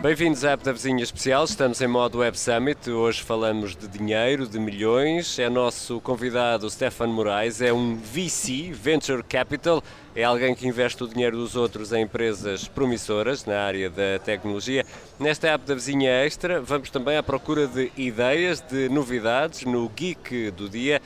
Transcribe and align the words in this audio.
Bem-vindos 0.00 0.44
à 0.44 0.52
App 0.52 0.62
da 0.62 0.70
Vizinha 0.70 1.02
Especial, 1.02 1.42
estamos 1.42 1.80
em 1.80 1.88
modo 1.88 2.18
Web 2.18 2.38
Summit, 2.38 2.88
hoje 2.88 3.20
falamos 3.20 3.74
de 3.74 3.88
dinheiro, 3.88 4.46
de 4.46 4.56
milhões, 4.56 5.40
é 5.40 5.50
nosso 5.50 6.00
convidado 6.00 6.70
Stefan 6.70 7.08
Moraes, 7.08 7.60
é 7.60 7.72
um 7.72 7.96
VC, 7.96 8.70
Venture 8.72 9.24
Capital, 9.24 9.82
é 10.14 10.22
alguém 10.22 10.54
que 10.54 10.68
investe 10.68 11.02
o 11.02 11.08
dinheiro 11.08 11.36
dos 11.36 11.56
outros 11.56 11.92
em 11.92 12.02
empresas 12.02 12.68
promissoras 12.68 13.44
na 13.44 13.58
área 13.58 13.90
da 13.90 14.20
tecnologia. 14.24 14.86
Nesta 15.18 15.48
App 15.48 15.66
da 15.66 15.74
Vizinha 15.74 16.24
Extra 16.24 16.60
vamos 16.60 16.90
também 16.90 17.16
à 17.16 17.22
procura 17.22 17.66
de 17.66 17.90
ideias, 17.96 18.60
de 18.60 18.88
novidades 18.88 19.64
no 19.64 19.88
Geek 19.88 20.52
do 20.52 20.68
Dia. 20.68 21.02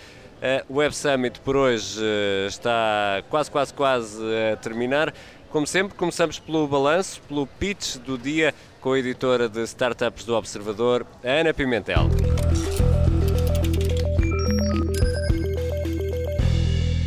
O 0.68 0.78
Web 0.78 0.94
Summit 0.94 1.40
por 1.40 1.56
hoje 1.56 2.00
eh, 2.02 2.46
está 2.48 3.22
quase, 3.30 3.48
quase, 3.48 3.72
quase 3.72 4.20
a 4.52 4.56
terminar. 4.56 5.14
Como 5.52 5.66
sempre, 5.66 5.94
começamos 5.98 6.38
pelo 6.38 6.66
balanço, 6.66 7.20
pelo 7.28 7.46
pitch 7.46 7.96
do 7.96 8.16
dia 8.16 8.54
com 8.80 8.94
a 8.94 8.98
editora 8.98 9.50
de 9.50 9.62
startups 9.64 10.24
do 10.24 10.34
Observador, 10.34 11.06
Ana 11.22 11.52
Pimentel. 11.52 12.08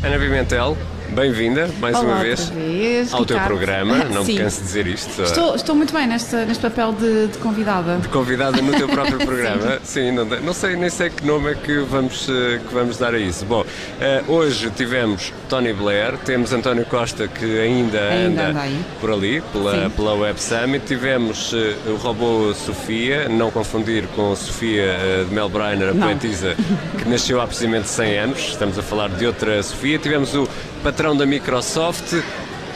Ana 0.04 0.20
Pimentel, 0.20 0.78
Bem-vinda 1.16 1.70
mais 1.80 1.96
Olá, 1.96 2.16
uma 2.16 2.24
vez, 2.24 2.50
vez 2.50 3.14
ao 3.14 3.26
teu 3.26 3.40
programa. 3.40 4.04
Não 4.04 4.26
Sim. 4.26 4.34
me 4.34 4.40
canso 4.40 4.58
de 4.60 4.66
dizer 4.66 4.86
isto. 4.86 5.22
Estou, 5.22 5.56
estou 5.56 5.74
muito 5.74 5.94
bem 5.94 6.06
neste, 6.06 6.36
neste 6.36 6.62
papel 6.62 6.92
de, 6.92 7.28
de 7.28 7.38
convidada. 7.38 7.96
De 8.00 8.10
convidada 8.10 8.62
no 8.62 8.74
teu 8.74 8.86
próprio 8.90 9.20
programa. 9.26 9.80
Sim, 9.82 10.12
não, 10.12 10.26
não 10.26 10.54
sei 10.54 10.76
nem 10.76 10.90
sei 10.90 11.10
que 11.10 11.26
nome 11.26 11.52
é 11.52 11.56
que 11.56 11.78
vamos, 11.80 12.28
eh, 12.28 12.60
que 12.68 12.74
vamos 12.74 12.98
dar 12.98 13.14
a 13.14 13.18
isso. 13.18 13.46
Bom, 13.46 13.64
eh, 14.02 14.24
hoje 14.28 14.70
tivemos 14.72 15.32
Tony 15.48 15.72
Blair, 15.72 16.18
temos 16.18 16.52
António 16.52 16.86
Costa 16.86 17.30
que 17.30 17.60
ainda, 17.60 18.10
Ainda 18.10 18.48
anda 18.50 18.64
anda 18.64 18.78
por 19.00 19.10
ali, 19.10 19.42
pela, 19.54 19.84
Sim. 19.86 19.90
pela 19.92 20.16
Web 20.16 20.42
Summit. 20.42 20.86
Tivemos 20.86 21.54
eh, 21.54 21.92
o 21.92 21.96
robô 21.96 22.54
Sofia, 22.54 23.30
não 23.30 23.50
confundir 23.52 24.06
com 24.18 24.36
Sofia 24.36 24.98
de 25.30 25.34
Mel 25.34 25.48
Brainer, 25.48 25.92
a 25.92 25.94
Não. 25.94 26.08
poetisa, 26.08 26.58
que 26.98 27.08
nasceu 27.08 27.40
há 27.40 27.48
precisamente 27.48 27.88
100 27.88 28.18
anos. 28.20 28.40
Estamos 28.50 28.78
a 28.78 28.84
falar 28.84 29.08
de 29.12 29.26
outra 29.26 29.64
Sofia. 29.64 29.98
Tivemos 29.98 30.36
o 30.36 30.46
patrão 30.86 31.18
da 31.18 31.26
Microsoft. 31.26 32.14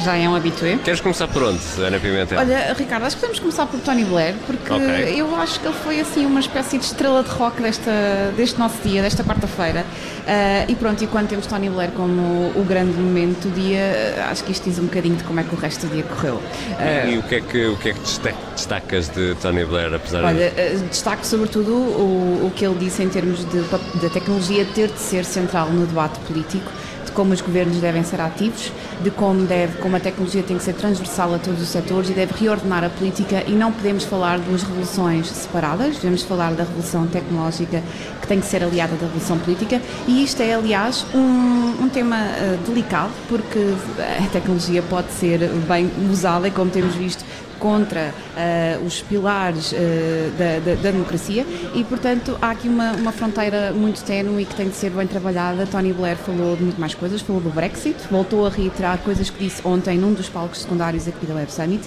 Já 0.04 0.16
é 0.16 0.28
um 0.30 0.34
habitué. 0.34 0.80
Queres 0.84 1.00
começar 1.02 1.28
por 1.28 1.44
onde, 1.44 1.60
Ana 1.78 2.00
Pimentel? 2.00 2.40
Olha, 2.40 2.74
Ricardo, 2.74 3.04
acho 3.06 3.18
que 3.18 3.20
podemos 3.22 3.40
começar 3.40 3.66
por 3.68 3.80
Tony 3.82 4.04
Blair, 4.06 4.34
porque 4.48 4.72
Ok. 4.74 5.14
eu 5.20 5.36
acho 5.36 5.60
que 5.60 5.68
ele 5.68 5.76
foi 5.84 6.00
assim 6.00 6.26
uma 6.26 6.40
espécie 6.40 6.78
de 6.80 6.86
estrela 6.86 7.22
de 7.22 7.30
rock 7.30 7.62
desta, 7.62 7.92
deste 8.36 8.58
nosso 8.58 8.78
dia, 8.82 9.02
desta 9.04 9.24
quarta-feira. 9.26 9.86
Ah, 10.26 10.64
e 10.70 10.74
pronto, 10.76 11.04
e 11.04 11.08
quando 11.08 11.28
temos 11.28 11.46
Tony 11.46 11.70
Blair 11.70 11.92
como 11.92 12.22
o 12.56 12.64
grande 12.68 12.94
momento 12.98 13.50
do 13.50 13.54
dia, 13.54 14.26
acho 14.32 14.44
que 14.46 14.54
isto 14.54 14.70
diz 14.70 14.80
um 14.80 14.84
bocadinho 14.86 15.18
de 15.18 15.24
como 15.26 15.42
é 15.42 15.44
que 15.44 15.54
o 15.54 15.58
resto 15.60 15.86
do 15.86 15.94
dia 15.94 16.04
correu. 16.04 16.42
Ah, 16.80 17.06
E 17.06 17.18
o 17.18 17.24
que 17.24 17.36
é 17.36 17.42
que, 17.42 17.66
o 17.68 17.76
que, 17.76 17.90
é 17.90 17.94
que 17.94 18.00
desta- 18.00 18.34
destacas 18.56 19.10
de 19.10 19.36
Tony 19.42 19.66
Blair, 19.66 19.94
apesar 19.94 20.24
Olha, 20.24 20.50
de. 20.50 20.60
eh, 20.62 20.80
destaco 20.90 21.26
sobretudo 21.28 21.74
o, 21.74 22.48
o 22.48 22.52
que 22.56 22.66
ele 22.66 22.76
disse 22.80 23.04
em 23.04 23.10
termos 23.10 23.44
da 23.44 24.10
tecnologia 24.10 24.66
ter 24.74 24.88
de 24.88 25.00
ser 25.00 25.26
central 25.26 25.70
no 25.70 25.86
debate 25.86 26.18
político, 26.22 26.72
de 27.10 27.16
como 27.16 27.34
os 27.34 27.42
governos 27.42 27.78
devem 27.78 28.04
ser 28.04 28.22
ativos, 28.22 28.72
de 29.02 29.12
como, 29.12 29.46
deve, 29.46 29.78
como 29.80 29.96
a 29.96 30.00
tecnologia 30.00 30.44
tem 30.44 30.58
que 30.58 30.64
ser 30.64 30.74
transversal 30.74 31.34
a 31.34 31.40
todos 31.40 31.62
os 31.62 31.68
setores 31.68 32.10
e 32.10 32.14
deve 32.14 32.34
reordenar 32.40 32.84
a 32.84 32.90
política. 32.90 33.44
E 33.48 33.52
não 33.52 33.72
podemos 33.72 34.04
falar 34.04 34.40
de 34.40 34.46
duas 34.46 34.64
revoluções 34.64 35.28
separadas, 35.28 35.96
devemos 35.96 36.22
falar 36.24 36.54
da 36.54 36.64
revolução 36.64 37.08
tecnológica 37.08 37.84
que 38.22 38.28
tem 38.28 38.40
que 38.40 38.46
ser 38.46 38.64
aliada 38.64 38.96
da 38.96 39.08
revolução 39.08 39.38
política. 39.40 39.82
E 40.08 40.24
isto 40.24 40.42
é, 40.42 40.54
aliás, 40.54 41.06
um, 41.14 41.84
um 41.84 41.90
tema 41.90 42.18
eh, 42.18 42.58
delicado 42.66 43.12
porque 43.28 43.60
a 44.00 44.28
tecnologia 44.32 44.82
pode 44.84 45.12
ser 45.12 45.40
bem 45.68 45.90
usada 46.12 46.48
e 46.48 46.52
como 46.52 46.70
temos 46.70 46.96
visto 46.96 47.24
contra 47.60 48.14
eh, 48.38 48.80
os 48.86 49.02
pilares 49.02 49.74
eh, 49.74 50.30
da, 50.38 50.60
da- 50.60 50.82
da 50.82 50.92
democracia 50.92 51.46
e, 51.76 51.84
portanto, 51.84 52.38
há 52.42 52.52
aqui 52.52 52.68
uma, 52.68 52.94
uma 52.94 53.12
fronteira 53.12 53.72
muito 53.74 54.04
ténue 54.04 54.44
e 54.44 54.46
que 54.46 54.56
tem 54.56 54.70
de 54.70 54.76
ser 54.76 54.90
bem 54.92 55.06
trabalhada. 55.06 55.68
Tony 55.68 55.92
Blair 55.94 56.18
falou 56.18 56.56
de 56.56 56.64
muito 56.64 56.80
mais 56.80 56.96
coisas, 56.96 57.22
falou 57.22 57.42
do 57.42 57.50
Brexit, 57.50 57.96
voltou 58.10 58.46
a 58.48 58.50
reiterar 58.50 58.98
coisas 59.00 59.30
que 59.30 59.44
disse 59.44 59.62
ontem 59.66 59.98
num 59.98 60.14
dos 60.14 60.30
palcos 60.30 60.62
secundários 60.62 61.08
aqui 61.08 61.26
da 61.26 61.36
Web 61.36 61.52
Summit. 61.52 61.84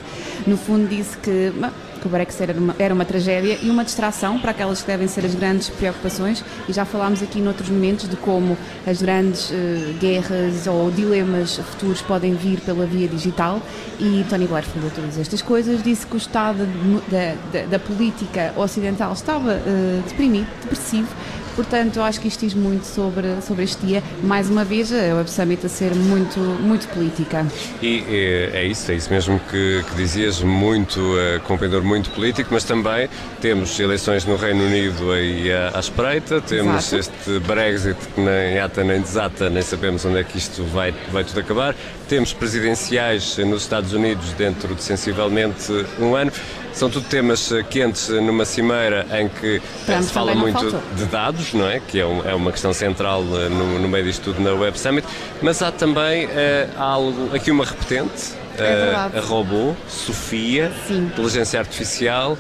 No 0.47 0.56
fundo, 0.56 0.87
disse 0.88 1.16
que. 1.19 1.53
Que 2.02 2.08
o 2.08 2.10
Brexit 2.10 2.42
era 2.42 2.52
uma, 2.58 2.74
era 2.78 2.92
uma 2.92 3.04
tragédia 3.04 3.58
e 3.62 3.70
uma 3.70 3.84
distração 3.84 4.38
para 4.38 4.50
aquelas 4.50 4.80
que 4.82 4.86
devem 4.88 5.06
ser 5.06 5.24
as 5.24 5.34
grandes 5.34 5.70
preocupações. 5.70 6.44
E 6.68 6.72
já 6.72 6.84
falámos 6.84 7.22
aqui 7.22 7.40
noutros 7.40 7.68
momentos 7.70 8.08
de 8.08 8.16
como 8.16 8.58
as 8.86 9.00
grandes 9.00 9.50
eh, 9.52 9.94
guerras 10.00 10.66
ou 10.66 10.91
dilemas 10.91 11.56
futuros 11.58 12.02
podem 12.02 12.34
vir 12.34 12.60
pela 12.60 12.84
via 12.84 13.06
digital. 13.08 13.60
E 14.00 14.26
Tony 14.28 14.46
Blair 14.46 14.64
falou 14.64 14.91
todas 14.94 15.16
estas 15.16 15.41
coisas, 15.41 15.82
disse 15.82 16.04
que 16.06 16.14
o 16.14 16.18
estado 16.18 16.66
de- 16.66 17.10
da, 17.10 17.34
da- 17.60 17.66
da 17.66 17.78
política 17.78 18.52
ocidental 18.56 19.12
estava 19.12 19.52
eh, 19.52 20.00
deprimido, 20.08 20.48
depressivo, 20.62 21.08
portanto 21.54 22.00
acho 22.00 22.20
que 22.20 22.28
isto 22.28 22.40
diz 22.40 22.54
muito 22.54 22.84
sobre, 22.84 23.40
sobre 23.42 23.64
este 23.64 23.84
dia, 23.86 24.02
mais 24.22 24.48
uma 24.48 24.64
vez 24.64 24.92
a 24.92 25.14
Web 25.14 25.30
Summit 25.30 25.66
a 25.66 25.68
ser 25.68 25.94
muito, 25.94 26.38
muito 26.38 26.88
política. 26.88 27.46
E 27.82 28.04
é, 28.08 28.60
é 28.60 28.64
isso, 28.64 28.90
é 28.90 28.94
isso 28.94 29.10
mesmo 29.10 29.40
que, 29.50 29.84
que 29.88 29.94
dizias, 29.96 30.42
muito, 30.42 31.00
eh, 31.18 31.41
com 31.46 31.56
pendor 31.56 31.82
muito 31.82 32.10
político, 32.10 32.50
mas 32.52 32.64
também 32.64 33.08
temos 33.41 33.78
eleições 33.78 34.24
no 34.24 34.36
Reino 34.36 34.64
Unido 34.64 35.12
aí 35.12 35.52
à, 35.52 35.72
à 35.74 35.80
espreita, 35.80 36.41
temos 36.41 36.92
Exato. 36.92 36.96
este 36.96 37.46
Brexit 37.46 37.98
que 38.14 38.20
nem 38.20 38.58
ata 38.58 38.84
nem 38.84 39.00
desata, 39.00 39.50
nem 39.50 39.62
sabemos 39.62 40.04
onde 40.04 40.18
é 40.18 40.24
que 40.24 40.38
isto 40.38 40.64
vai, 40.64 40.94
vai 41.10 41.24
tudo 41.24 41.41
acabar, 41.41 41.74
temos 42.08 42.32
presidenciais 42.32 43.36
nos 43.38 43.62
Estados 43.62 43.92
Unidos 43.92 44.32
dentro 44.32 44.74
de 44.74 44.82
sensivelmente 44.82 45.72
um 45.98 46.14
ano. 46.14 46.32
São 46.72 46.88
tudo 46.88 47.06
temas 47.09 47.53
eh, 47.53 47.62
quentes 47.62 48.09
eh, 48.10 48.21
numa 48.21 48.44
cimeira 48.44 49.06
em 49.21 49.28
que 49.28 49.56
eh, 49.56 49.60
Trump 49.87 50.03
se 50.03 50.10
fala 50.12 50.34
muito 50.34 50.59
faltou. 50.59 50.81
de 50.97 51.05
dados, 51.05 51.53
não 51.53 51.69
é? 51.69 51.81
Que 51.81 52.00
é, 52.00 52.06
um- 52.06 52.28
é 52.28 52.34
uma 52.34 52.50
questão 52.50 52.72
central 52.72 53.22
no, 53.22 53.78
no 53.78 53.88
meio 53.88 54.05
disto 54.05 54.33
tudo 54.33 54.41
na 54.41 54.53
Web 54.55 54.78
Summit, 54.78 55.06
mas 55.43 55.60
há 55.62 55.71
também 55.71 56.28
eh, 56.33 56.69
algo, 56.77 57.34
aqui 57.37 57.50
uma 57.50 57.65
repetente, 57.65 58.33
É 58.56 58.62
verdade. 58.87 59.19
a 59.19 59.21
robô, 59.21 59.75
Sofia, 59.87 60.72
Sim. 60.88 60.99
inteligência 61.12 61.59
artificial. 61.60 62.37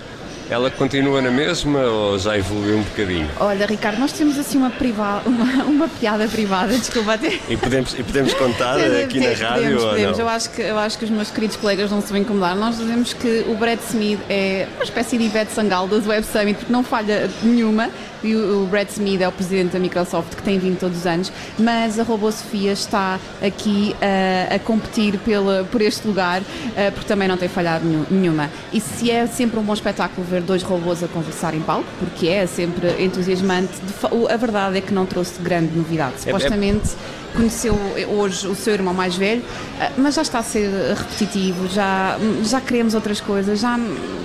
Ela 0.52 0.70
continua 0.70 1.22
na 1.22 1.30
mesma 1.30 1.80
ou 1.80 2.18
já 2.18 2.36
evoluiu 2.36 2.76
um 2.76 2.82
bocadinho? 2.82 3.26
Olha, 3.40 3.64
Ricardo, 3.64 3.98
nós 3.98 4.12
temos 4.12 4.38
assim 4.38 4.58
uma, 4.58 4.68
priva 4.68 5.22
uma, 5.24 5.64
uma 5.64 5.88
piada 5.88 6.28
privada, 6.28 6.76
desculpa 6.76 7.14
até. 7.14 7.38
E 7.48 7.56
podemos, 7.56 7.94
e 7.98 8.02
podemos 8.02 8.34
contar 8.34 8.76
aqui 8.78 9.18
na 9.18 9.28
Podemos, 9.28 9.40
rádio 9.40 9.80
ou 9.80 9.88
podemos. 9.88 10.18
não? 10.18 10.24
Eu, 10.26 10.28
acho 10.28 10.50
que, 10.50 10.60
eu 10.60 10.78
acho 10.78 10.98
que 10.98 11.04
os 11.06 11.10
meus 11.10 11.30
queridos 11.30 11.56
colegas 11.56 11.90
não 11.90 12.02
se 12.02 12.08
vão 12.12 12.18
incomodar. 12.20 12.54
Nós 12.54 12.76
dizemos 12.76 13.14
que 13.14 13.46
o 13.48 13.54
Brad 13.54 13.78
Smith 13.88 14.20
é 14.28 14.68
uma 14.76 14.84
espécie 14.84 15.16
de 15.16 15.24
Ivete 15.24 15.52
Sangal 15.52 15.88
das 15.88 16.06
Web 16.06 16.26
Summit, 16.26 16.54
porque 16.58 16.72
não 16.72 16.84
falha 16.84 17.30
nenhuma. 17.42 17.88
E 18.24 18.36
o, 18.36 18.62
o 18.62 18.66
Brad 18.66 18.88
Smith 18.88 19.20
é 19.20 19.26
o 19.26 19.32
presidente 19.32 19.72
da 19.72 19.80
Microsoft, 19.80 20.36
que 20.36 20.42
tem 20.44 20.56
vindo 20.58 20.78
todos 20.78 20.98
os 20.98 21.06
anos. 21.06 21.32
Mas 21.58 21.98
a 21.98 22.04
Robô 22.04 22.30
Sofia 22.30 22.70
está 22.72 23.18
aqui 23.44 23.96
ah, 24.00 24.54
a 24.54 24.58
competir 24.60 25.18
pela, 25.18 25.64
por 25.64 25.80
este 25.80 26.06
lugar, 26.06 26.40
ah, 26.76 26.90
porque 26.92 27.08
também 27.08 27.26
não 27.26 27.36
tem 27.36 27.48
falhado 27.48 27.84
nenhum- 27.84 28.06
nenhuma. 28.10 28.48
E 28.72 28.80
se 28.80 29.10
é 29.10 29.26
sempre 29.26 29.58
um 29.58 29.62
bom 29.62 29.72
espetáculo 29.74 30.24
ver 30.24 30.41
dois 30.42 30.62
robôs 30.62 31.02
a 31.02 31.08
conversar 31.08 31.54
em 31.54 31.60
palco, 31.60 31.86
porque 31.98 32.28
é 32.28 32.46
sempre 32.46 33.02
entusiasmante, 33.02 33.72
a 34.30 34.36
verdade 34.36 34.78
é 34.78 34.80
que 34.80 34.92
não 34.92 35.06
trouxe 35.06 35.40
grande 35.40 35.76
novidade. 35.76 36.14
É- 36.14 36.30
é- 36.30 36.32
Supostamente 36.32 36.90
conheceu 37.34 37.78
hoje 38.08 38.46
o 38.46 38.54
seu 38.54 38.74
irmão 38.74 38.94
mais 38.94 39.16
velho, 39.16 39.42
ah, 39.80 39.90
mas 39.96 40.14
já 40.14 40.22
está 40.22 40.38
a 40.38 40.42
ser 40.42 40.68
repetitivo, 40.96 41.68
já, 41.68 42.18
já 42.44 42.60
queremos 42.60 42.94
outras 42.94 43.20
coisas, 43.20 43.60
já, 43.60 43.78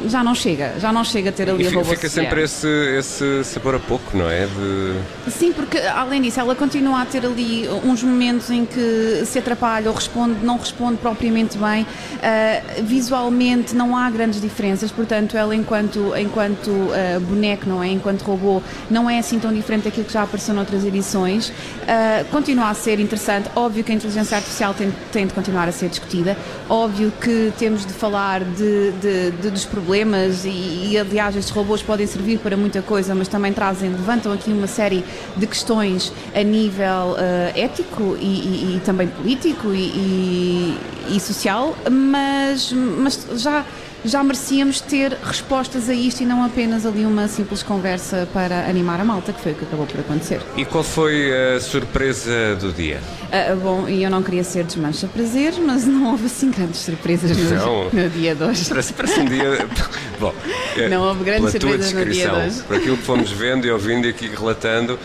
já 0.07 0.23
não 0.23 0.35
chega, 0.35 0.73
já 0.79 0.91
não 0.91 1.03
chega 1.03 1.29
a 1.29 1.31
ter 1.31 1.49
ali 1.49 1.63
E 1.63 1.67
a 1.67 1.71
robô 1.71 1.85
fica 1.85 2.09
sempre 2.09 2.43
esse, 2.43 2.67
esse 2.97 3.43
sabor 3.43 3.75
a 3.75 3.79
pouco, 3.79 4.17
não 4.17 4.29
é? 4.29 4.45
De... 4.45 5.31
Sim, 5.31 5.53
porque 5.53 5.77
além 5.79 6.21
disso, 6.21 6.39
ela 6.39 6.55
continua 6.55 7.01
a 7.01 7.05
ter 7.05 7.25
ali 7.25 7.67
uns 7.83 8.03
momentos 8.03 8.49
em 8.49 8.65
que 8.65 9.23
se 9.25 9.39
atrapalha 9.39 9.89
ou 9.89 9.95
responde, 9.95 10.43
não 10.43 10.57
responde 10.57 10.97
propriamente 10.97 11.57
bem. 11.57 11.85
Ah, 12.21 12.61
visualmente 12.81 13.75
não 13.75 13.95
há 13.95 14.09
grandes 14.09 14.41
diferenças, 14.41 14.91
portanto, 14.91 15.37
ela 15.37 15.55
enquanto, 15.55 16.13
enquanto 16.17 16.71
ah, 16.93 17.19
boneco, 17.19 17.67
não 17.67 17.83
é? 17.83 17.87
Enquanto 17.87 18.21
robô, 18.21 18.61
não 18.89 19.09
é 19.09 19.19
assim 19.19 19.39
tão 19.39 19.53
diferente 19.53 19.85
daquilo 19.85 20.05
que 20.05 20.13
já 20.13 20.23
apareceu 20.23 20.53
noutras 20.53 20.85
edições. 20.85 21.51
Ah, 21.87 22.23
continua 22.31 22.69
a 22.69 22.73
ser 22.73 22.96
ser 22.97 23.01
interessante. 23.01 23.49
Óbvio 23.55 23.83
que 23.83 23.91
a 23.91 23.95
inteligência 23.95 24.37
artificial 24.37 24.73
tem, 24.73 24.91
tem 25.11 25.27
de 25.27 25.33
continuar 25.33 25.67
a 25.67 25.71
ser 25.71 25.89
discutida. 25.89 26.35
Óbvio 26.67 27.11
que 27.21 27.53
temos 27.57 27.85
de 27.85 27.93
falar 27.93 28.43
de, 28.43 28.91
de, 28.93 29.31
de 29.31 29.49
dos 29.51 29.65
problemas 29.65 30.43
e, 30.45 30.91
e, 30.91 30.97
aliás, 30.97 31.35
estes 31.35 31.53
robôs 31.53 31.81
podem 31.81 32.07
servir 32.07 32.39
para 32.39 32.57
muita 32.57 32.81
coisa, 32.81 33.13
mas 33.13 33.27
também 33.27 33.53
trazem, 33.53 33.89
levantam 33.89 34.31
aqui 34.31 34.51
uma 34.51 34.67
série 34.67 35.03
de 35.35 35.47
questões 35.47 36.11
a 36.35 36.43
nível 36.43 37.13
uh, 37.13 37.57
ético 37.57 38.17
e, 38.19 38.25
e, 38.25 38.75
e, 38.75 38.81
também 38.83 39.07
político 39.07 39.73
e, 39.73 40.77
social, 41.19 41.75
mas, 41.89 42.71
mas 42.71 43.27
já 43.37 43.65
já 44.05 44.23
merecíamos 44.23 44.79
ter 44.81 45.17
respostas 45.23 45.89
a 45.89 45.93
isto 45.93 46.21
e 46.21 46.25
não 46.25 46.43
apenas 46.43 46.85
ali 46.85 47.05
uma 47.05 47.27
simples 47.27 47.63
conversa 47.63 48.27
para 48.33 48.67
animar 48.67 48.99
a 48.99 49.05
malta, 49.05 49.33
que 49.33 49.41
foi 49.41 49.51
o 49.51 49.55
que 49.55 49.65
acabou 49.65 49.85
por 49.85 49.99
acontecer. 49.99 50.41
E 50.55 50.65
qual 50.65 50.83
foi 50.83 51.31
a 51.55 51.59
surpresa 51.59 52.55
do 52.55 52.71
dia? 52.71 52.99
Uh, 53.27 53.55
bom, 53.57 53.89
e 53.89 54.03
eu 54.03 54.09
não 54.09 54.23
queria 54.23 54.43
ser 54.43 54.63
desmancha 54.63 55.07
prazeres, 55.07 55.59
mas 55.59 55.85
não 55.85 56.11
houve 56.11 56.27
assim 56.27 56.49
grandes 56.51 56.79
surpresas 56.79 57.35
no, 57.35 57.89
no 57.91 58.09
dia 58.09 58.35
de 58.35 58.43
hoje. 58.43 58.65
Parece, 58.69 58.93
parece 58.93 59.19
um 59.19 59.25
dia. 59.25 59.67
bom, 60.19 60.33
é, 60.77 60.87
não 60.87 61.01
houve 61.03 61.23
grandes 61.23 61.51
surpresas 61.51 61.93
no 61.93 62.05
dia 62.05 62.29
de 62.29 62.35
hoje. 62.35 62.63
Por 62.63 62.77
aquilo 62.77 62.97
que 62.97 63.03
fomos 63.03 63.31
vendo 63.31 63.65
e 63.65 63.71
ouvindo 63.71 64.05
e 64.05 64.09
aqui 64.09 64.27
relatando, 64.27 64.97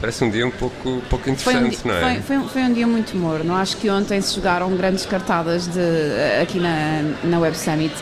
parece 0.00 0.24
um 0.24 0.30
dia 0.30 0.46
um 0.46 0.50
pouco, 0.50 0.88
um 0.88 1.00
pouco 1.00 1.30
interessante, 1.30 1.78
um, 1.84 1.88
não 1.88 1.94
é? 1.94 2.14
Foi, 2.14 2.22
foi, 2.22 2.38
um, 2.38 2.48
foi, 2.48 2.62
um 2.62 2.72
dia 2.72 2.86
muito 2.86 3.16
morno. 3.16 3.54
Acho 3.54 3.76
que 3.76 3.88
ontem 3.90 4.20
se 4.20 4.34
jogaram 4.34 4.74
grandes 4.76 5.06
cartadas 5.06 5.68
de, 5.68 5.80
aqui 6.42 6.58
na, 6.58 7.02
na 7.24 7.38
Web 7.38 7.56
Summit 7.56 7.94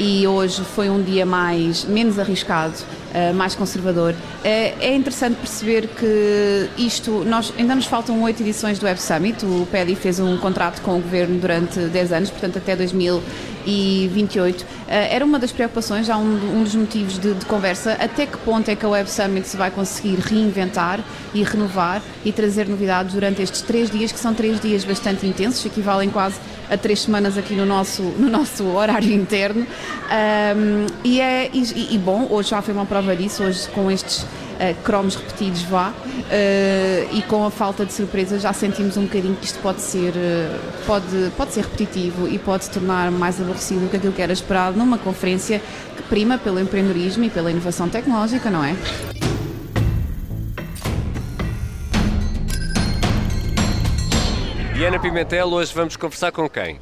e 0.00 0.26
hoje 0.26 0.62
foi 0.64 0.88
um 0.88 1.02
dia 1.02 1.26
mais 1.26 1.84
menos 1.84 2.18
arriscado, 2.18 2.72
uh, 2.74 3.34
mais 3.34 3.54
conservador. 3.54 4.14
Uh, 4.14 4.46
é 4.80 4.94
interessante 4.94 5.36
perceber 5.36 5.88
que 5.88 6.70
isto, 6.78 7.22
nós 7.26 7.52
ainda 7.58 7.74
nos 7.74 7.84
faltam 7.84 8.22
oito 8.22 8.42
edições 8.42 8.78
do 8.78 8.86
Web 8.86 8.98
Summit. 8.98 9.44
O 9.44 9.68
PEDI 9.70 9.94
fez 9.94 10.18
um 10.18 10.38
contrato 10.38 10.80
com 10.80 10.96
o 10.96 11.02
governo 11.02 11.38
durante 11.38 11.78
10 11.78 12.12
anos, 12.12 12.30
portanto 12.30 12.56
até 12.56 12.74
2028. 13.70 14.62
Uh, 14.62 14.66
eh, 14.88 15.14
era 15.14 15.24
uma 15.24 15.38
das 15.38 15.52
preocupações, 15.52 16.06
já 16.06 16.16
um, 16.16 16.60
um 16.60 16.64
dos 16.64 16.74
motivos 16.74 17.18
de, 17.18 17.34
de, 17.34 17.46
conversa, 17.46 17.92
até 17.92 18.26
que 18.26 18.36
ponto 18.38 18.68
é 18.68 18.76
que 18.76 18.84
a 18.84 18.88
Web 18.88 19.10
Summit 19.10 19.46
se 19.46 19.56
vai 19.56 19.70
conseguir 19.70 20.16
reinventar 20.16 21.00
e 21.32 21.42
renovar 21.42 22.02
e 22.24 22.32
trazer 22.32 22.68
novidades 22.68 23.14
durante 23.14 23.40
estes 23.42 23.62
três 23.62 23.90
dias, 23.90 24.10
que 24.12 24.18
são 24.18 24.34
três 24.34 24.60
dias 24.60 24.84
bastante 24.84 25.26
intensos, 25.26 25.64
equivalem 25.64 26.10
quase 26.10 26.36
a 26.68 26.76
três 26.76 27.00
semanas 27.00 27.36
aqui 27.36 27.54
no 27.54 27.66
nosso, 27.66 28.02
no 28.02 28.28
nosso 28.28 28.64
horário 28.66 29.12
interno. 29.12 29.66
Um, 29.66 30.86
e, 31.04 31.20
é, 31.20 31.50
e, 31.52 31.94
e, 31.94 31.98
bom, 31.98 32.28
hoje 32.30 32.50
já 32.50 32.62
foi 32.62 32.74
uma 32.74 32.86
prova 32.86 33.14
disso, 33.14 33.42
hoje 33.42 33.68
com 33.68 33.90
estes 33.90 34.24
cromos 34.84 35.14
repetidos 35.14 35.62
vá, 35.62 35.88
uh, 35.88 37.16
e 37.16 37.22
com 37.22 37.44
a 37.44 37.50
falta 37.50 37.84
de 37.84 37.92
surpresa 37.92 38.38
já 38.38 38.52
sentimos 38.52 38.96
um 38.96 39.02
bocadinho 39.02 39.34
que 39.36 39.46
isto 39.46 39.58
pode 39.60 39.80
ser, 39.80 40.10
uh, 40.10 40.60
pode, 40.86 41.32
pode 41.36 41.52
ser 41.52 41.62
repetitivo 41.62 42.28
e 42.28 42.38
pode 42.38 42.64
se 42.64 42.70
tornar 42.70 43.10
mais 43.10 43.40
aborrecido 43.40 43.80
do 43.80 43.88
que 43.88 43.96
aquilo 43.96 44.12
que 44.12 44.22
era 44.22 44.32
esperado 44.32 44.76
numa 44.76 44.98
conferência 44.98 45.60
que 45.96 46.02
prima 46.02 46.38
pelo 46.38 46.60
empreendedorismo 46.60 47.24
e 47.24 47.30
pela 47.30 47.50
inovação 47.50 47.88
tecnológica, 47.88 48.50
não 48.50 48.64
é? 48.64 48.76
Diana 54.74 54.98
Pimentel, 54.98 55.46
hoje 55.48 55.74
vamos 55.74 55.96
conversar 55.96 56.32
com 56.32 56.48
quem? 56.48 56.80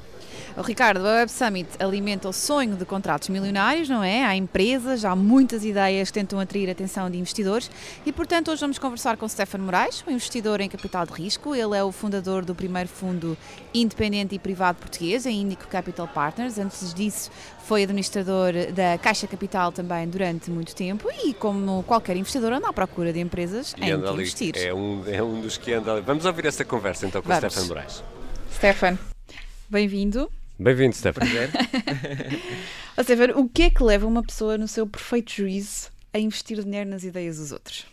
O 0.58 0.62
Ricardo, 0.62 1.06
a 1.06 1.14
Web 1.14 1.30
Summit 1.30 1.68
alimenta 1.78 2.28
o 2.28 2.32
sonho 2.32 2.74
de 2.74 2.84
contratos 2.84 3.28
milionários, 3.28 3.88
não 3.88 4.02
é? 4.02 4.24
Há 4.24 4.34
empresas, 4.34 5.04
há 5.04 5.14
muitas 5.14 5.64
ideias 5.64 6.10
que 6.10 6.14
tentam 6.14 6.40
atrair 6.40 6.68
a 6.68 6.72
atenção 6.72 7.08
de 7.08 7.16
investidores 7.16 7.70
e, 8.04 8.10
portanto, 8.10 8.50
hoje 8.50 8.60
vamos 8.60 8.76
conversar 8.76 9.16
com 9.16 9.28
Stefano 9.28 9.62
Moraes, 9.62 10.02
um 10.04 10.10
investidor 10.10 10.60
em 10.60 10.68
capital 10.68 11.06
de 11.06 11.12
risco. 11.12 11.54
Ele 11.54 11.76
é 11.76 11.84
o 11.84 11.92
fundador 11.92 12.44
do 12.44 12.56
primeiro 12.56 12.88
fundo 12.88 13.38
independente 13.72 14.34
e 14.34 14.38
privado 14.40 14.78
português, 14.78 15.28
a 15.28 15.30
Indico 15.30 15.68
Capital 15.68 16.08
Partners. 16.08 16.58
Antes 16.58 16.92
disso, 16.92 17.30
foi 17.64 17.84
administrador 17.84 18.52
da 18.74 18.98
Caixa 18.98 19.28
Capital 19.28 19.70
também 19.70 20.08
durante 20.08 20.50
muito 20.50 20.74
tempo 20.74 21.08
e, 21.24 21.34
como 21.34 21.84
qualquer 21.84 22.16
investidor, 22.16 22.52
anda 22.52 22.68
à 22.68 22.72
procura 22.72 23.12
de 23.12 23.20
empresas 23.20 23.76
e 23.78 23.88
em 23.88 24.02
que 24.02 24.10
investir. 24.10 24.56
É 24.56 24.74
um, 24.74 25.04
é 25.06 25.22
um 25.22 25.40
dos 25.40 25.56
que 25.56 25.72
anda 25.72 25.92
ali. 25.92 26.00
Vamos 26.00 26.24
ouvir 26.24 26.46
essa 26.46 26.64
conversa 26.64 27.06
então 27.06 27.22
com 27.22 27.32
o 27.32 27.36
Stefano 27.36 27.68
Moraes. 27.68 28.02
Stefano, 28.50 28.98
bem-vindo. 29.70 30.28
Bem-vindo, 30.58 30.96
Stefan. 30.96 31.20
Ou 32.96 33.04
seja, 33.04 33.38
o 33.38 33.48
que 33.48 33.62
é 33.62 33.70
que 33.70 33.82
leva 33.82 34.06
uma 34.06 34.24
pessoa 34.24 34.58
no 34.58 34.66
seu 34.66 34.88
perfeito 34.88 35.30
juízo 35.30 35.88
a 36.12 36.18
investir 36.18 36.60
dinheiro 36.60 36.90
nas 36.90 37.04
ideias 37.04 37.36
dos 37.38 37.52
outros? 37.52 37.86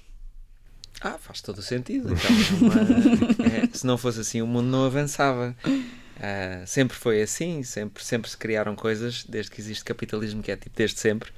Ah, 1.00 1.20
faz 1.20 1.42
todo 1.42 1.60
o 1.60 1.62
sentido. 1.62 2.12
Então, 2.12 2.58
uma, 2.62 3.46
é, 3.46 3.70
se 3.72 3.86
não 3.86 4.00
fosse 4.00 4.22
assim, 4.22 4.42
o 4.42 4.48
mundo 4.48 4.66
não 4.66 4.84
avançava. 4.84 5.56
Uh, 5.68 6.66
sempre 6.66 6.98
foi 6.98 7.22
assim, 7.22 7.62
sempre, 7.62 8.04
sempre 8.04 8.32
se 8.32 8.38
criaram 8.38 8.76
coisas, 8.76 9.24
desde 9.30 9.52
que 9.52 9.62
existe 9.62 9.84
capitalismo, 9.84 10.42
que 10.42 10.52
é 10.52 10.56
tipo 10.56 10.76
desde 10.76 11.00
sempre. 11.00 11.32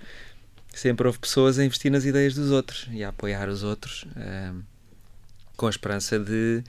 Sempre 0.73 1.07
houve 1.07 1.19
pessoas 1.19 1.59
a 1.59 1.65
investir 1.65 1.91
nas 1.91 2.05
ideias 2.05 2.35
dos 2.35 2.51
outros 2.51 2.87
e 2.91 3.03
a 3.03 3.09
apoiar 3.09 3.49
os 3.49 3.63
outros 3.63 4.03
uh, 4.03 4.63
com 5.57 5.67
a 5.67 5.69
esperança 5.69 6.17
de 6.17 6.63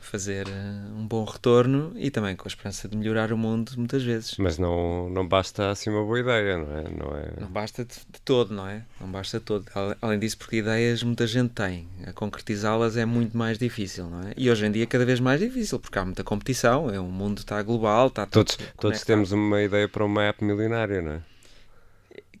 fazer 0.00 0.46
uh, 0.46 0.98
um 0.98 1.06
bom 1.06 1.24
retorno 1.24 1.92
e 1.96 2.10
também 2.10 2.34
com 2.36 2.46
a 2.46 2.48
esperança 2.48 2.88
de 2.88 2.96
melhorar 2.96 3.32
o 3.32 3.38
mundo 3.38 3.72
muitas 3.76 4.02
vezes. 4.02 4.36
Mas 4.38 4.58
não, 4.58 5.08
não 5.10 5.26
basta 5.26 5.70
assim 5.70 5.90
uma 5.90 6.04
boa 6.04 6.20
ideia, 6.20 6.58
não 6.58 6.76
é? 6.76 6.82
Não, 6.82 7.16
é... 7.16 7.40
não 7.40 7.48
basta 7.48 7.84
de, 7.84 7.94
de 7.94 8.20
todo, 8.24 8.54
não 8.54 8.66
é? 8.66 8.82
Não 9.00 9.10
basta 9.10 9.38
de 9.38 9.44
todo. 9.44 9.66
Além 10.00 10.18
disso, 10.18 10.38
porque 10.38 10.56
ideias 10.56 11.02
muita 11.02 11.26
gente 11.26 11.50
tem. 11.50 11.88
A 12.06 12.12
concretizá-las 12.12 12.96
é 12.96 13.04
muito 13.04 13.36
mais 13.36 13.58
difícil, 13.58 14.08
não 14.08 14.28
é? 14.28 14.32
E 14.36 14.50
hoje 14.50 14.66
em 14.66 14.70
dia 14.70 14.84
é 14.84 14.86
cada 14.86 15.04
vez 15.04 15.20
mais 15.20 15.40
difícil, 15.40 15.78
porque 15.78 15.98
há 15.98 16.04
muita 16.04 16.24
competição, 16.24 16.90
é, 16.90 16.98
o 16.98 17.04
mundo 17.04 17.38
está 17.38 17.62
global, 17.62 18.08
está 18.08 18.26
todos, 18.26 18.58
todos 18.78 19.02
temos 19.02 19.32
uma 19.32 19.62
ideia 19.62 19.88
para 19.88 20.04
uma 20.04 20.24
app 20.24 20.44
milionária, 20.44 21.02
não 21.02 21.12
é? 21.12 21.29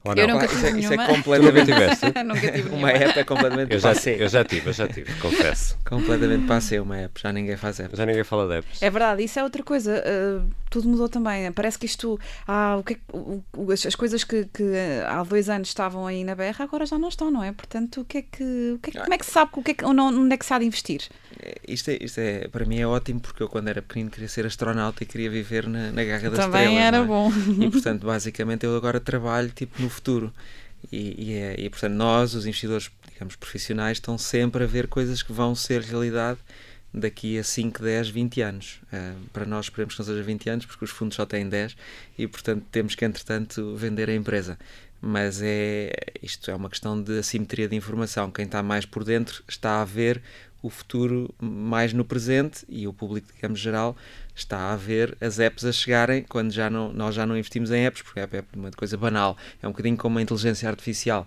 Ou 0.02 0.14
eu 0.14 0.28
nunca 0.28 0.48
tive 0.48 0.68
isso, 0.68 0.78
isso 0.78 0.92
é 0.94 1.06
completamente 1.06 2.24
nunca 2.24 2.52
tive 2.52 2.70
uma 2.70 2.90
app 2.90 3.18
é 3.18 3.24
completamente 3.24 3.74
eu 3.74 3.78
já, 3.78 3.92
eu 3.92 4.28
já 4.28 4.44
tive, 4.44 4.70
eu 4.70 4.72
já 4.72 4.88
tive, 4.88 5.12
confesso. 5.20 5.76
completamente 5.86 6.46
passei 6.46 6.80
uma 6.80 6.96
app, 6.96 7.20
já 7.20 7.30
ninguém 7.32 7.56
faz 7.56 7.80
apps. 7.80 7.98
Já 7.98 8.06
ninguém 8.06 8.24
fala 8.24 8.48
de 8.48 8.58
apps. 8.58 8.82
É 8.82 8.88
verdade, 8.88 9.22
isso 9.22 9.38
é 9.38 9.44
outra 9.44 9.62
coisa. 9.62 10.02
Uh, 10.02 10.50
tudo 10.70 10.88
mudou 10.88 11.08
também. 11.08 11.52
Parece 11.52 11.78
que 11.78 11.84
isto, 11.84 12.18
ah, 12.46 12.76
o 12.78 12.82
que, 12.82 12.94
é 12.94 12.98
o, 13.12 13.42
o, 13.54 13.72
as, 13.72 13.84
as, 13.84 13.94
coisas 13.94 14.24
que, 14.24 14.46
que, 14.46 14.72
há 15.06 15.22
dois 15.22 15.50
anos 15.50 15.68
estavam 15.68 16.06
aí 16.06 16.24
na 16.24 16.34
berra, 16.34 16.64
agora 16.64 16.86
já 16.86 16.98
não 16.98 17.08
estão, 17.08 17.30
não 17.30 17.42
é? 17.42 17.52
Portanto, 17.52 18.00
o 18.00 18.04
que 18.04 18.18
é 18.18 18.22
que, 18.22 18.72
o 18.74 18.78
que, 18.78 18.96
é, 18.96 19.00
como 19.02 19.12
é 19.12 19.18
que 19.18 19.26
se 19.26 19.32
sabe 19.32 19.50
o 19.54 19.62
que 19.62 19.72
é 19.72 19.74
que, 19.74 19.84
onde 19.84 20.34
é 20.34 20.36
que 20.36 20.46
se 20.46 20.54
há 20.54 20.58
de 20.58 20.64
investir? 20.64 21.02
É, 21.42 21.56
isto, 21.66 21.90
é, 21.90 21.98
isto 22.00 22.18
é, 22.18 22.48
para 22.48 22.66
mim 22.66 22.78
é 22.78 22.86
ótimo 22.86 23.18
porque 23.18 23.42
eu 23.42 23.48
quando 23.48 23.68
era 23.68 23.80
pequenino 23.80 24.10
queria 24.10 24.28
ser 24.28 24.44
astronauta 24.44 25.02
e 25.02 25.06
queria 25.06 25.30
viver 25.30 25.66
na, 25.66 25.90
na 25.90 26.04
garra 26.04 26.28
das 26.28 26.38
Também 26.40 26.64
estrelas. 26.64 26.64
Também 26.64 26.78
era 26.78 26.96
é? 26.98 27.04
bom. 27.04 27.32
E 27.64 27.70
portanto, 27.70 28.06
basicamente, 28.06 28.66
eu 28.66 28.76
agora 28.76 29.00
trabalho 29.00 29.50
tipo 29.50 29.80
no 29.80 29.88
futuro. 29.88 30.32
E, 30.92 31.30
e, 31.30 31.32
é, 31.34 31.54
e, 31.58 31.70
portanto, 31.70 31.94
nós, 31.94 32.34
os 32.34 32.46
investidores, 32.46 32.90
digamos, 33.12 33.36
profissionais, 33.36 33.96
estão 33.96 34.16
sempre 34.18 34.64
a 34.64 34.66
ver 34.66 34.86
coisas 34.86 35.22
que 35.22 35.32
vão 35.32 35.54
ser 35.54 35.82
realidade 35.82 36.38
daqui 36.92 37.38
a 37.38 37.44
5, 37.44 37.82
10, 37.82 38.08
20 38.08 38.42
anos. 38.42 38.80
Uh, 38.92 39.20
para 39.32 39.46
nós, 39.46 39.66
esperemos 39.66 39.94
que 39.94 40.00
não 40.00 40.06
seja 40.06 40.22
20 40.22 40.50
anos, 40.50 40.66
porque 40.66 40.84
os 40.84 40.90
fundos 40.90 41.16
só 41.16 41.24
têm 41.24 41.48
10 41.48 41.76
e, 42.18 42.26
portanto, 42.26 42.64
temos 42.70 42.94
que, 42.94 43.04
entretanto, 43.04 43.76
vender 43.76 44.08
a 44.08 44.14
empresa. 44.14 44.58
Mas 45.00 45.40
é, 45.42 45.92
isto 46.22 46.50
é 46.50 46.54
uma 46.54 46.68
questão 46.68 47.00
de 47.00 47.18
assimetria 47.18 47.68
de 47.68 47.74
informação. 47.74 48.30
Quem 48.30 48.44
está 48.44 48.62
mais 48.62 48.84
por 48.84 49.02
dentro 49.02 49.42
está 49.48 49.80
a 49.80 49.84
ver 49.84 50.20
o 50.62 50.68
futuro 50.68 51.34
mais 51.40 51.92
no 51.92 52.04
presente 52.04 52.64
e 52.68 52.86
o 52.86 52.92
público, 52.92 53.28
digamos, 53.34 53.58
geral 53.58 53.96
está 54.34 54.72
a 54.72 54.76
ver 54.76 55.16
as 55.20 55.38
apps 55.38 55.64
a 55.64 55.72
chegarem 55.72 56.22
quando 56.22 56.52
já 56.52 56.68
não, 56.68 56.92
nós 56.92 57.14
já 57.14 57.26
não 57.26 57.36
investimos 57.36 57.70
em 57.70 57.86
apps, 57.86 58.02
porque 58.02 58.20
a 58.20 58.24
app 58.24 58.36
é 58.36 58.44
uma 58.54 58.70
coisa 58.70 58.96
banal, 58.96 59.36
é 59.62 59.66
um 59.66 59.70
bocadinho 59.70 59.96
como 59.96 60.18
a 60.18 60.22
inteligência 60.22 60.68
artificial. 60.68 61.26